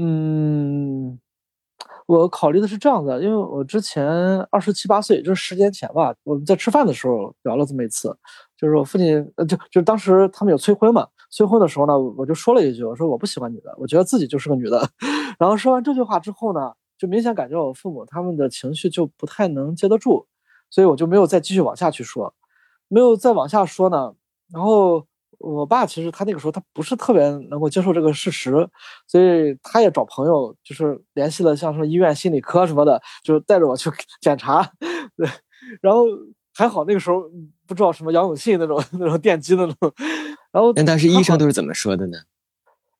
[0.00, 1.18] 嗯。
[2.08, 4.02] 我考虑的是这样的，因为我之前
[4.50, 8.08] 二十七八岁，就是十年前吧，我们在吃饭的时候聊了这么一次，
[8.56, 14.88] 就是我父亲，呃，就就当时他们有催婚嘛，催婚的时候呢，我就说了一句，我说我不喜欢女的，我觉得自己就是个女的。
[15.38, 20.26] 然后说完这句话之后呢，就明显感觉我父母他们的情绪就不太能接得住，
[20.70, 22.32] 所以我就没有再继续往下去说，
[22.88, 24.14] 没有再往下说呢，
[24.50, 25.07] 然后。
[25.38, 28.50] 我爸其实他那个时候他不是特别能够接受这个事实，
[29.06, 33.88] 所以他也找朋友，就是联系了像什么医院心理科什么的，就带着我去
[34.20, 34.68] 检查。
[35.16, 35.28] 对，
[35.80, 36.04] 然后
[36.54, 37.22] 还好那个时候
[37.66, 39.74] 不知道什么杨永信那种 那种电击那种。
[40.50, 42.18] 然后那当时医生都是怎么说的呢？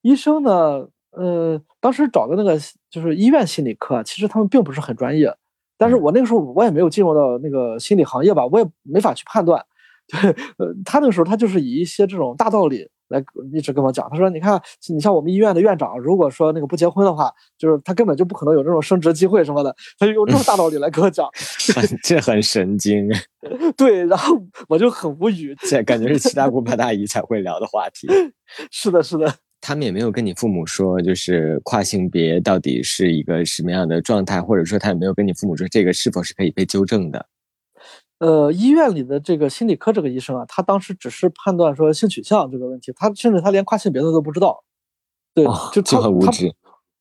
[0.02, 2.56] 医生呢，呃，当时找的那个
[2.88, 5.34] 就是医院心理科，其实他们并不是很专业。
[5.76, 9.64] 但是我那个时候我也没有进入到那个心理行业吧，我也没法去判断。
[10.08, 14.08] 对，呃，他那个时候他就是以一些这种大道理来一直跟我讲。
[14.10, 21.28] 他说：“你看，你像我们医院的院长，如果说那个不结婚的话，就是他根本就不可能有这种升职机会什么的。”他就用这种大道理来跟我讲，
[22.02, 23.08] 这很神经。
[23.76, 24.36] 对，然后
[24.68, 28.08] 我就很无语，这感觉是七大姑八大姨才会聊的话题。
[28.70, 29.32] 是的，是的。
[29.60, 37.26] 他们也没有跟你父母说，就是跨性别到底是一个什么样的状态，或者说他也没有跟你父母说这个是否是可以被纠正的。
[38.18, 44.64] 呃，医院里的这个心理科这个医生啊，他当时只是判断说性取向这个问题，他甚至他连跨性别的都不知道。
[45.34, 46.52] 对，就就很无知。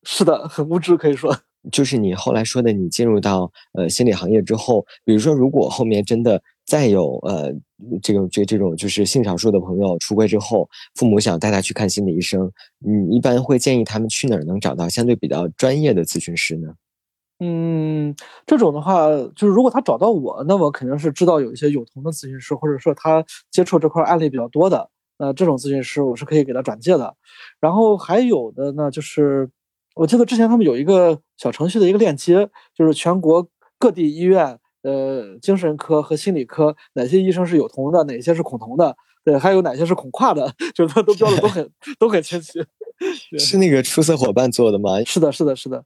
[0.04, 1.36] 是的，很无知，可以说。
[1.72, 7.52] 就是你后来说的，你进入到呃心理行业之后，比如说如果后面真的再有呃
[8.00, 12.48] 这种这这种就是性少数的朋友出柜之后，父母想带他去看心理医生，
[12.78, 16.68] 你一般会建议他们去哪儿能找到相对比较专业的咨询师呢？
[17.40, 18.14] 嗯，
[18.46, 27.14] 这种的话，就是如果他找到我，那我肯定是知道有一些有同的咨询师，或者说他接触这块案例比较多的，那这种咨询师我是可以给他转介的。
[27.60, 29.48] 然后还有的呢，就是
[29.94, 33.46] 我记得之前他们有一个小程序的一个链接，就是全国
[33.78, 41.70] 各地医院，呃，精神科和心理科哪些医生是有同的，哪些是恐同的，对，还有哪些是恐跨的，就是他都标的都很
[42.00, 42.60] 都很清晰。
[43.38, 45.00] 是那个出色伙伴做的吗？
[45.04, 45.84] 是的，是的，是的。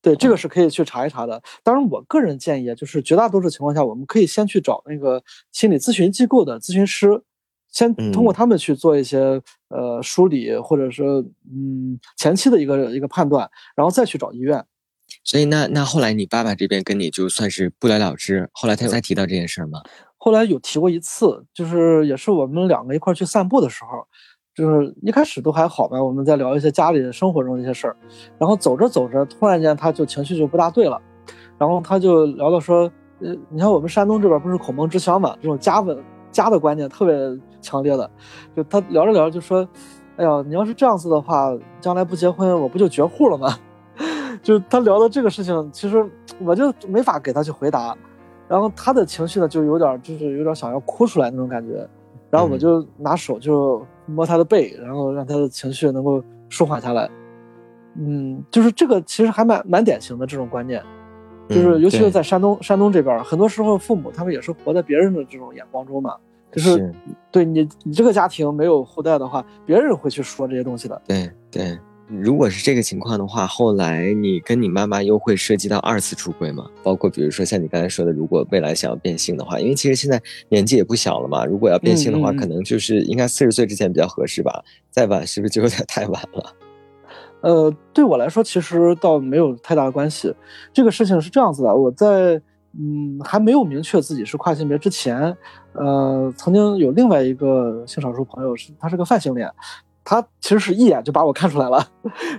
[0.00, 1.42] 对，这个是可以去查一查的。
[1.62, 7.20] 当然，我个人建议啊就是绝大多数情况下，我们可以先去找那个心理咨询机构的咨询师，
[7.72, 9.18] 先通过他们去做一些
[9.68, 11.20] 呃梳理，或者说
[11.50, 14.64] 嗯前期的一个一个判断，然后再去找医院。
[15.24, 19.80] 所以，那那后来你爸爸这边跟你就算是不了了之，后来他有再提到这件事吗？
[20.16, 24.06] 后来有提过一次，就是也是我们两个一块去散步的时候。
[24.58, 27.94] 就是一开始都还好吧，我们在聊一些家里的生活中的一些事儿，
[28.38, 31.00] 然后走着走着，突然间他就情绪就不大对了，
[31.56, 32.90] 然后他就聊到说，
[33.20, 35.96] 呃，你看我们山东这边不是孔孟之乡嘛，这种家文
[36.32, 37.16] 家的观念特别
[37.60, 38.10] 强烈的，
[38.56, 39.64] 就他聊着聊着就说，
[40.16, 43.56] 哎呀，你要是这样子的话，将来不结婚我不就绝户了吗？
[44.42, 46.04] 就他聊到这个事情，其实
[46.40, 47.96] 我就没法给他去回答，
[48.48, 51.88] 然后他的情绪呢就有点就是有点想要哭出来那种感觉，
[52.28, 53.86] 然后我就拿手就。
[54.08, 57.08] 摸他的背，然后让他的情绪能够舒缓下来。
[57.96, 60.82] 嗯，就是这个其实还蛮蛮典型的这种观念，
[61.48, 66.16] 就是尤其是在山东山东这边，很多时候父母他们也是活在别人的这种眼光中嘛。
[66.50, 66.90] 就是
[67.30, 71.02] 对你你这个家庭没有后代的话，别人会去说这些东西的。
[71.06, 71.78] 对对
[72.08, 76.66] 如果是这个情况的话，后来你跟你妈妈又会涉及到二次出轨吗？
[76.82, 86.54] 包括比如说像你刚才说的，如果未来想要变性的话，因为其实现在年纪也不小了嘛，如果要变性的话，可能就是应该四十岁之前比较合适吧，再晚是不是就有点太晚了？
[87.42, 90.34] 呃，对我来说其实倒没有太大的关系。
[90.72, 92.40] 这个事情是这样子的，我在
[92.78, 95.36] 嗯还没有明确自己是跨性别之前，
[95.74, 99.46] 呃，曾经有另外一个性少数朋友是他是个泛性恋。
[100.10, 101.86] 他其实是一眼就把我看出来了，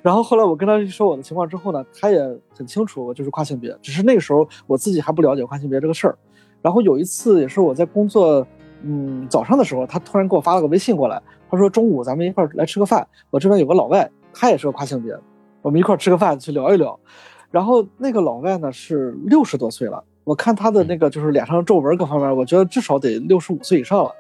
[0.02, 2.20] 然后后来我跟他说我的情况之后呢，他也
[2.52, 6.18] 很清楚我就是跨性别，只是那个时候我自己还不了解跨性别这个事儿。
[6.64, 8.44] 然后有一次也是我在工作，
[8.82, 15.16] 嗯，早上的时候，他突然给我发了个微信过来，他说中午咱们一块儿来吃个饭，我这边有个老外，他也是个跨性别，
[15.62, 17.00] 我们一块儿吃个饭去聊一聊。
[17.52, 24.12] 然后那个老外呢是六十多岁了，我看他的那个就是脸上皱纹各方面，我觉得至少得六十五岁以上了。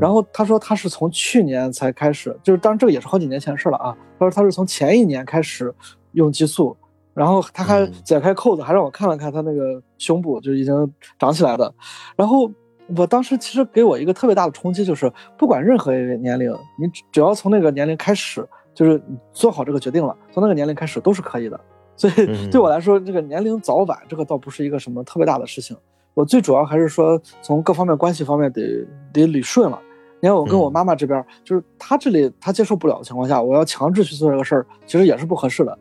[0.00, 3.96] 然后他说他是从去年才开始，就是当然这个也是好几年前的事了啊。
[4.18, 5.72] 他说他是从前一年开始
[6.12, 6.76] 用激素，
[7.14, 11.72] 然后他还解开扣子，还让我看了看他那个胸部，就已经长起来的。
[12.16, 12.50] 然后
[12.96, 21.60] 我当时其实给我一个特别大的冲击，就是不管任何一个年龄，你只要从那个年龄开始，就是做好这个决定了，从那个年龄开始都是可以的。
[21.94, 25.76] 所以对我来说，这个年龄早晚这个倒不是一个什么特别大的事情。
[26.14, 29.80] 我最主要还是说，从各方面关系方面得得捋顺了。
[30.20, 35.76] 你看，我跟我妈妈这边，就是她这里她接受不了的情况下，我要强制去做这个事儿，其实也是不合适的。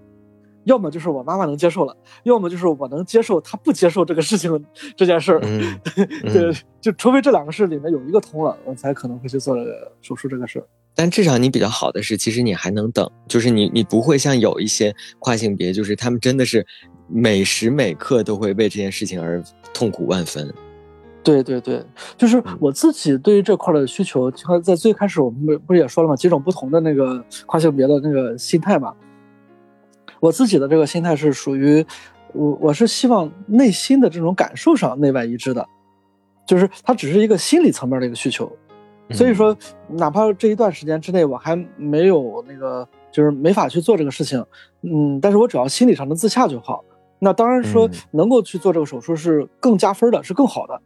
[0.63, 4.65] 要么就是我妈妈能接受了，要么就是我能接受她不接受这个事情
[4.95, 5.39] 这件事儿。
[6.33, 10.65] 对，就除非这两个事里面有一个通了，我才可能会去做这个手术这个事儿。
[10.93, 16.65] 但至少你比较好的是，其实你还能等，就是你你不会像有一些跨性别，就是他们真的是。
[17.11, 19.43] 每时每刻都会为这件事情而
[19.73, 20.51] 痛苦万分。
[21.23, 21.85] 对对对，
[22.17, 24.31] 就是我自己对于这块的需求，
[24.63, 26.15] 在最开始我们不不是也说了吗？
[26.15, 28.91] 几种不同的那个跨性别的那个心态嘛。
[30.19, 31.85] 我自己的这个心态是属于
[32.33, 35.63] 我，我是希望内心的这种感受上内外一致的，
[36.47, 38.51] 就是它只是一个心理层面的一个需求。
[39.11, 39.55] 所以说，
[39.89, 44.43] 哪怕这一段时间之内我还没有那个，就是没法去做这个事情，
[44.81, 46.83] 嗯，但是我只要心理上能自洽就好。
[47.23, 50.81] 那当然说能够去做这个手术是更加分的，是更好的。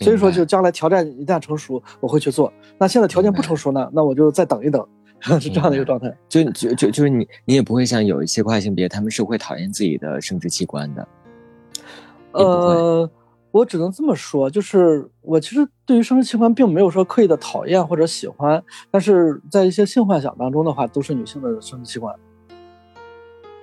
[0.00, 2.50] 所以说，就将来条件一旦成熟，我会去做。
[2.78, 4.84] 那现在条件不成熟呢，那我就再等一等，
[5.20, 6.12] 是这样的一个状态。
[6.26, 11.08] 就就就就是你，你也不会像有一些跨性别，他们是会讨厌自己的生殖器官的。
[12.32, 13.08] 呃，
[13.52, 22.14] 我只能这么说，就是我其实对于生殖器官并没有说刻意的讨厌或者喜欢，但是在一些性幻想当中的话，都是女性的生殖器官。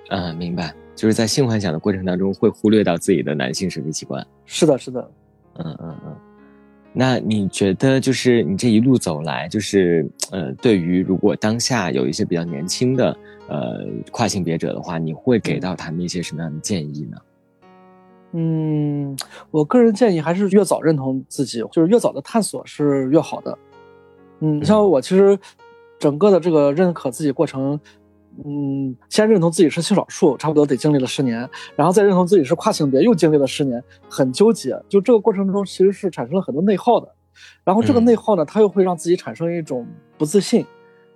[0.08, 0.74] 嗯，明白。
[0.94, 4.24] 就是在性幻想的过程当中，会忽略到自己的男性生殖器官。
[4.44, 5.10] 是的，是的，
[5.58, 6.16] 嗯嗯嗯。
[6.92, 13.16] 那你觉得，就是你这一路走来，就是呃，对于如果当下有一些比较年轻的
[13.48, 17.16] 呃跨性别者的话，你会给到他们一些什么样的建议呢？
[18.32, 19.16] 嗯，
[19.50, 23.58] 我个人建议还是越早认同自己，就是越早的探索是越好的。
[24.40, 25.38] 嗯，像我其实
[25.98, 27.80] 整个的这个认可自己过程。
[28.44, 34.80] 嗯，先认同自己是性少数，差不多得经历了十年，然后再认同自己是跨性别，又经历了十年，很纠结。
[34.88, 37.08] 就这个过程中，其实是产生了很多内耗的。
[37.64, 40.64] 然后这个内耗呢，它又会让自己产生一种不自信。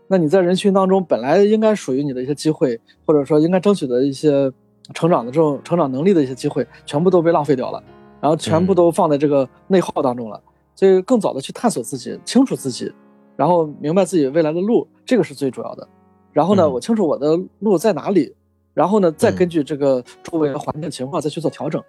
[0.09, 4.53] 那你在人群当中本来应该属于你的一些机会，或者说应该争取的一些
[4.95, 7.83] 成长的这种成长能力的一些机会，全部都被浪费掉了，
[8.21, 10.41] 然后全部都放在这个内耗当中了。
[10.75, 12.93] 所以更早的去探索自己，清楚自己，
[13.35, 15.89] 然后明白自己未来的路，这个是最主要的。
[16.37, 18.31] 然后呢，我清楚我的路在哪里，
[18.75, 21.83] 然后呢，再根据这个周围的环境情况再去做调整。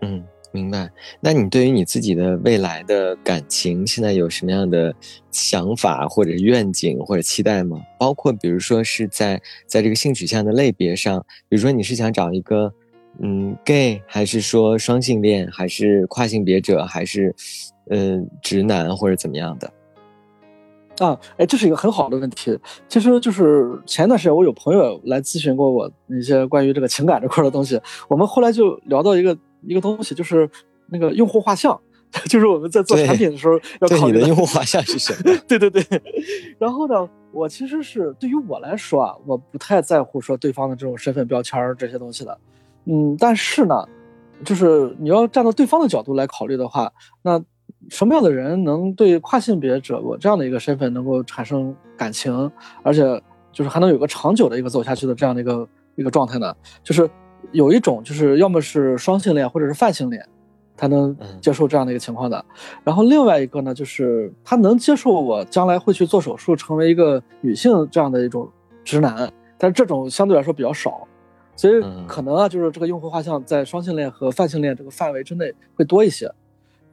[0.00, 0.90] 嗯，明白。
[1.20, 4.94] 那你对于你自己的未来的感情，现在有什么样的
[5.30, 7.78] 想法或者愿景或者期待吗？
[7.98, 12.72] 包括比如说是在在这个性取向的类别上，比如说你是想找一个
[13.20, 17.34] 嗯 gay，还是说双性恋，还是跨性别者，还是
[17.90, 19.70] 呃直男或者怎么样的？
[20.98, 22.58] 啊，哎，这是一个很好的问题。
[22.88, 30.48] 其实就是前段时间我有朋友来咨询过我一些关于这个情感这块的东西，我们后来就聊到一个一个东西，就是
[30.88, 31.78] 那个用户画像，
[32.28, 35.36] 就是我们在做产品的时候 要考虑的用户画像是什么？
[35.46, 35.84] 对对对。
[36.58, 42.38] 然后呢，我其实是对于我来说啊，我不太在乎说对方的这种身份标签这些东西的。
[42.86, 43.84] 嗯，但是呢，
[44.44, 46.90] 就是你要站到对方的角度来考虑的话，
[47.22, 47.42] 那。
[47.88, 52.50] 什么样的人能对跨性别者我这样的一个身份能够产生感情，
[52.82, 53.02] 而且
[53.52, 56.54] 就是还能有个长久的一个走下去的这样的一个一个状态呢？
[56.82, 57.08] 就是
[57.52, 60.26] 有一种就是要么是双性恋或者是泛性恋，
[60.76, 62.44] 他能接受这样的一个情况的。
[62.82, 68.50] 然后另外一个呢，就是他能接受我将来会去做手术成为一个女性这样的一种
[68.82, 71.06] 直男，但是这种相对来说比较少，
[71.54, 71.74] 所以
[72.08, 76.28] 可能啊，就是这个用户画像在双性恋和泛性恋这个范围之内会多一些。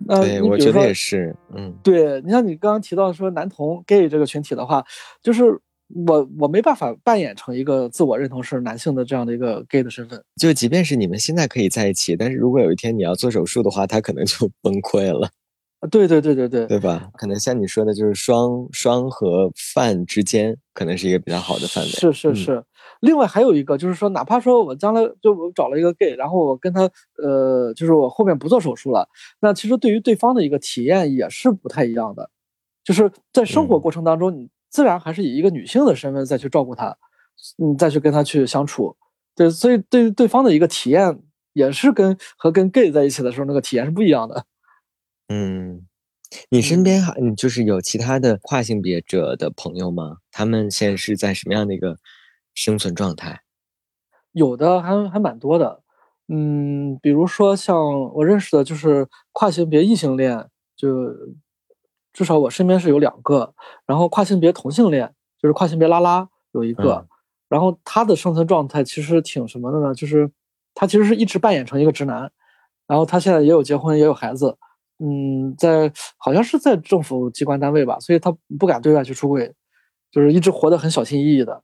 [0.08, 4.84] 对，我觉得也是，嗯，对你像你刚刚提到说男同 gay 这个群体的话，
[5.22, 5.44] 就是
[6.08, 10.22] 我我没办法扮演成一个自我认同是男性的这样的一个 gay 的身份。
[10.36, 15.30] 就即便是你们现在可以在一起，但是如果有一天你要做手术的话，他可能就 崩溃了。
[15.92, 17.10] 对对对对对，对吧？
[17.18, 21.90] 可能像你说的，就是双双和泛之间，可能是一个比较好的范围。
[21.90, 22.64] 是是是。
[23.04, 26.90] 另外还有一个就是说，哪怕说我将来就我找了一个 gay，然后我跟他
[27.22, 29.10] 呃，就是我后面不做手术了，
[29.42, 32.30] 那其实对于对方的一个体验也是不太一样的。
[32.82, 36.98] 就是在生活过程当中，你自然还是以一个女性的身份再去照顾他，
[37.62, 38.96] 嗯，再去跟他去相处。
[39.36, 41.20] 对，所以对于对方的一个体验
[41.52, 44.46] 也是跟和跟 gay 在一起的时候那个体验是不一样的。
[45.28, 45.86] 嗯，
[46.50, 50.20] 你身边还你就是有其他的跨性别者的朋友吗？
[50.32, 51.98] 他们现在是在什么样的一个
[52.54, 53.42] 生存状态？
[54.32, 55.82] 有的还还蛮多的，
[56.28, 57.78] 嗯，比如说像
[58.14, 60.90] 我认识的，就是跨性别异性恋，就
[62.12, 63.54] 至少我身边是有两个，
[63.86, 67.08] 然后跨性别同性恋，就是跨性别拉拉有一个，
[67.48, 69.94] 然后他的生存状态其实挺什么的呢？
[69.94, 70.32] 就是
[70.74, 72.32] 他其实是一直扮演成一个直男，
[72.88, 74.58] 然后他现在也有结婚，也有孩子。
[74.98, 79.54] 嗯，在好像是在政府机关单位吧，所以他不敢对外去出柜，
[80.12, 81.62] 就是一直活得很小心翼翼的。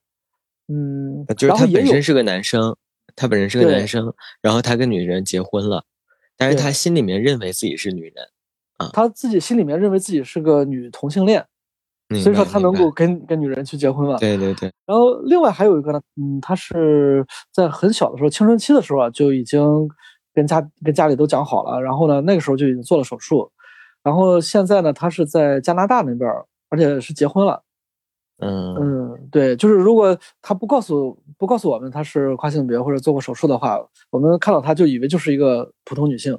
[0.69, 2.75] 嗯，就是他本身是个男生，
[3.15, 5.83] 他本身是个男生，然后他跟女人结婚了，
[6.37, 8.13] 但是他心里面认为自己是女人
[8.77, 11.45] 啊，他自己心里面认为自己是个女同性恋，
[12.21, 14.17] 所以说他能够跟跟女人去结婚了。
[14.19, 14.71] 对对对。
[14.85, 19.89] 然后另外还有一个呢，嗯，他是在很小的时候，青春期的时候啊，就已经。
[20.31, 23.51] 跟家跟家里都讲好了，然后呢，那个时候就已经做了手术，
[24.03, 26.29] 然后现在呢，他是在加拿大那边，
[26.69, 27.63] 而且是结婚了。
[28.39, 33.77] 嗯嗯，对，就是如果他不告诉不告诉我们他是跨性别或者做过手术的话，
[34.09, 36.33] 我们看到他就以为就是一个普通女性，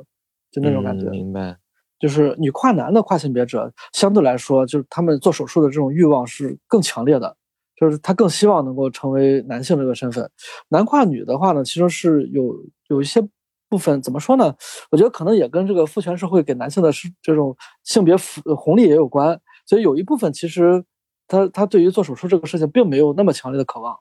[0.50, 1.08] 就那种感觉。
[1.10, 1.56] 明白。
[1.98, 7.36] 就是女跨男的跨性别者，相对来说，就是他们做手术的这种欲望是更强烈的，
[7.76, 10.30] 就是他更希望能够成为男性这个身份。
[10.68, 12.54] 男跨女的话呢，其实是有
[12.88, 13.22] 有一些。
[13.70, 14.52] 部分怎么说呢？
[14.90, 20.84] 我觉得可能也跟这个父权社会给男性的是这种性别福红利也有关，所以有一部分其实
[21.30, 23.96] 他他对于做手术这个事情并没有那么强烈的渴望，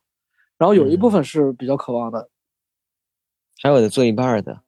[0.57, 2.29] 然后有一部分是比较渴望的，
[3.61, 4.63] 还有的做一半的，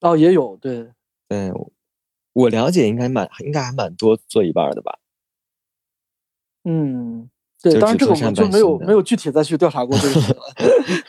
[0.00, 0.92] 哦，也有，对
[1.28, 1.52] 对，
[2.32, 4.96] 我了解应该蛮应该还蛮多做一半的吧，
[6.62, 7.28] 嗯。
[7.62, 10.36] 对，当然这个我们就没有没有具体再去调查过这个了。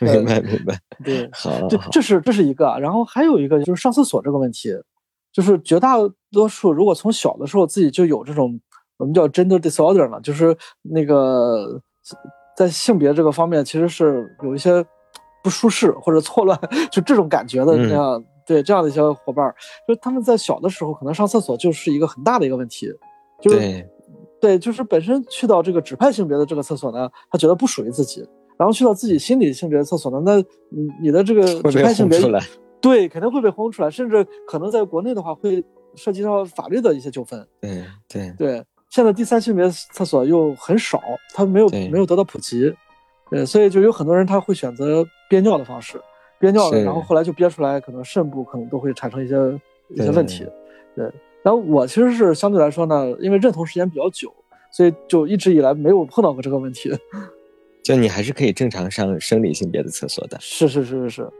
[0.00, 0.80] 明白明白。
[1.04, 4.70] 对，好，这这是这是一个，然后还有一个就是上厕所这个问题，
[5.30, 5.96] 就是绝大
[6.32, 8.58] 多数如果从小的时候自己就有这种
[8.98, 11.80] 我们叫 gender disorder 嘛，就是那个
[12.56, 14.84] 在性别这个方面其实是有一些
[15.42, 16.58] 不舒适或者错乱，
[16.92, 19.54] 就这种感觉的那样，对这样的一些伙伴，
[19.86, 22.92] 就他们在小的时候可能上厕所就是一个很大的一个问题，
[23.40, 23.88] 就是。
[24.40, 28.24] 对，就是本身去到这个指派性别的这个厕所呢，他觉得不属于自己，
[28.56, 30.36] 然后去到自己心理性别的厕所呢，那
[30.70, 32.20] 你你的这个指派性别，
[32.80, 35.60] 对，肯定会被轰出来，甚至可能在国内的话会
[35.96, 37.44] 涉及到法律的一些纠纷。
[37.60, 41.02] 对对对，现在第三性别厕所又很少，
[41.34, 42.74] 它没有没有得到普及，
[43.30, 46.00] 对，所以就有很多人他会选择憋尿的方式，
[46.38, 49.36] 憋尿了，然后后来就憋出来，可能肾部可能都会产生一些
[49.88, 50.46] 一些问题，
[50.96, 51.04] 对。
[51.42, 54.34] 然后我其实是相对来说呢，因为认同时间比较久，
[54.72, 56.90] 所以就一直以来没有碰到过这个问题。
[57.84, 60.36] 就你还是可以正常上生理性别的厕所的。
[60.40, 61.30] 是是是是是，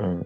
[0.00, 0.24] 嗯，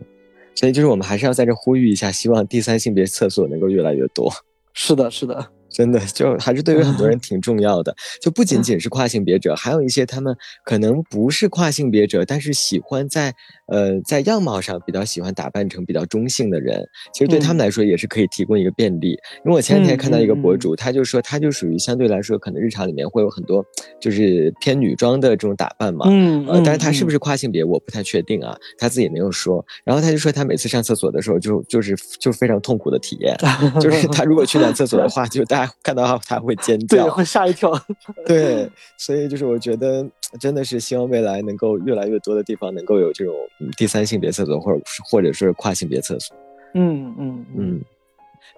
[0.55, 4.33] 所以就是我们还是要在这呼吁一下，希望第三性别厕所能够越来越多。
[4.73, 5.47] 是的，是的。
[5.71, 13.35] 真的 就还是对于很多人挺重要的，就不仅仅是跨性别者，还有一些他们可能不是跨性别者，但是喜欢在
[13.67, 19.11] 呃在样貌上比较喜欢打扮成比较中性的人，其实对他们来说也是可以提供一个便利。
[19.45, 23.65] 因为我前两天看到一个博主，他就说他就属于相对来说可能日常里面会有很多
[24.01, 29.65] 就是偏女装的这种打扮嘛，嗯，呃，但是他是不是跨性别我不太确定啊，他自己也没有说。
[29.85, 33.37] 然后他就说他每次上厕所的时候就就是就非常痛苦的体验，
[33.81, 35.73] 就是他如果去男厕所的话，就大。
[35.83, 37.73] 看到他他会尖叫，对，会吓一跳。
[38.27, 40.09] 对，所以就是我觉得
[40.41, 43.35] 真的是希望未来能够越来越多的地方能够有这种
[43.77, 46.37] 第三性别厕所，或者或者是跨性别厕所。
[46.75, 47.81] 嗯嗯嗯，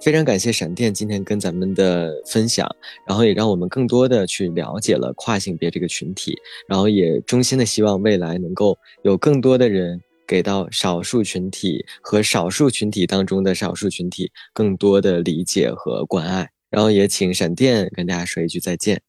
[0.03, 2.68] 非常感谢闪电今天跟咱们的分享，
[3.07, 6.36] 然后也让我们更多的去了解了跨性别这个群体，
[6.66, 16.51] 然后也衷心的希望未来能够有更多的人给到少数群体和少数群体当中的少数群体更多的理解和关爱。
[16.70, 19.02] 然后也请闪电跟大家说一句再见。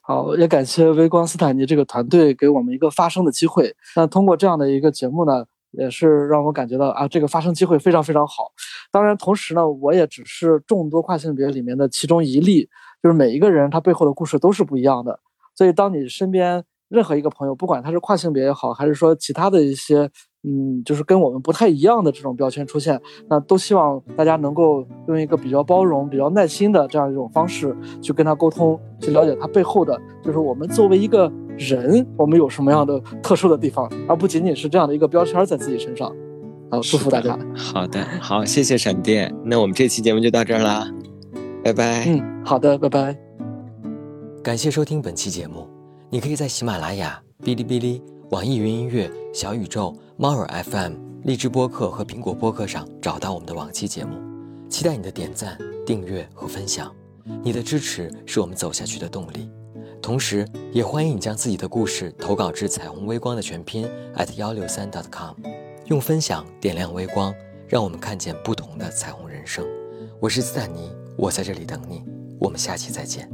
[0.00, 3.74] 好，也感谢微光斯坦尼这个团队给我们一个发声的机会。
[3.96, 8.52] 那通过这样的一个节目呢，也是让我感觉到啊，这个发声机会非常非常好。
[8.90, 12.68] 当然，同时呢，我也只是众多跨性别里面的其中一例，
[13.02, 15.20] 就是每一个人他背后的故事都是不一样的。
[15.54, 20.10] 所以，当你身边任何一个朋友，不管他是跨性别也好，还是说其他的一些。
[20.46, 36.14] 嗯，就是跟我们不太一样的这种标签出现，那都希望大家能够用一个比较包容、比较耐心的这样一种方式去跟他沟通，去了解他背后的，就是我们作为一个人，我们有什么样的特殊的地方，而不仅仅是这样的一个标签在自己身上。
[36.70, 37.38] 好，祝福大家。
[37.56, 39.34] 好的，好，谢谢闪电。
[39.44, 40.86] 那我们这期节目就到这儿啦，
[41.62, 42.04] 拜拜。
[42.06, 43.16] 嗯，好的，拜拜。
[44.42, 45.66] 感谢收听本期节目，
[46.10, 48.02] 你可以在喜马拉雅、哔哩哔哩、
[48.34, 49.96] 网易云音乐、小宇宙。
[50.16, 54.18] 猫耳 FM、荔枝播客和苹果播客上找到我们的往期节目，
[54.68, 55.56] 期待你的点赞、
[55.86, 56.92] 订阅和分享。
[57.44, 59.48] 你的支持是我们走下去的动力。
[60.02, 65.36] 同时，也欢迎你将自己的故事投稿至彩虹微光的全拼 at 幺六三 .com，
[65.86, 67.32] 用分享点亮微光，
[67.68, 69.64] 让我们看见不同的彩虹人生。
[70.18, 72.02] 我是斯坦尼，我在这里等你。
[72.40, 73.30] 我们下期再见。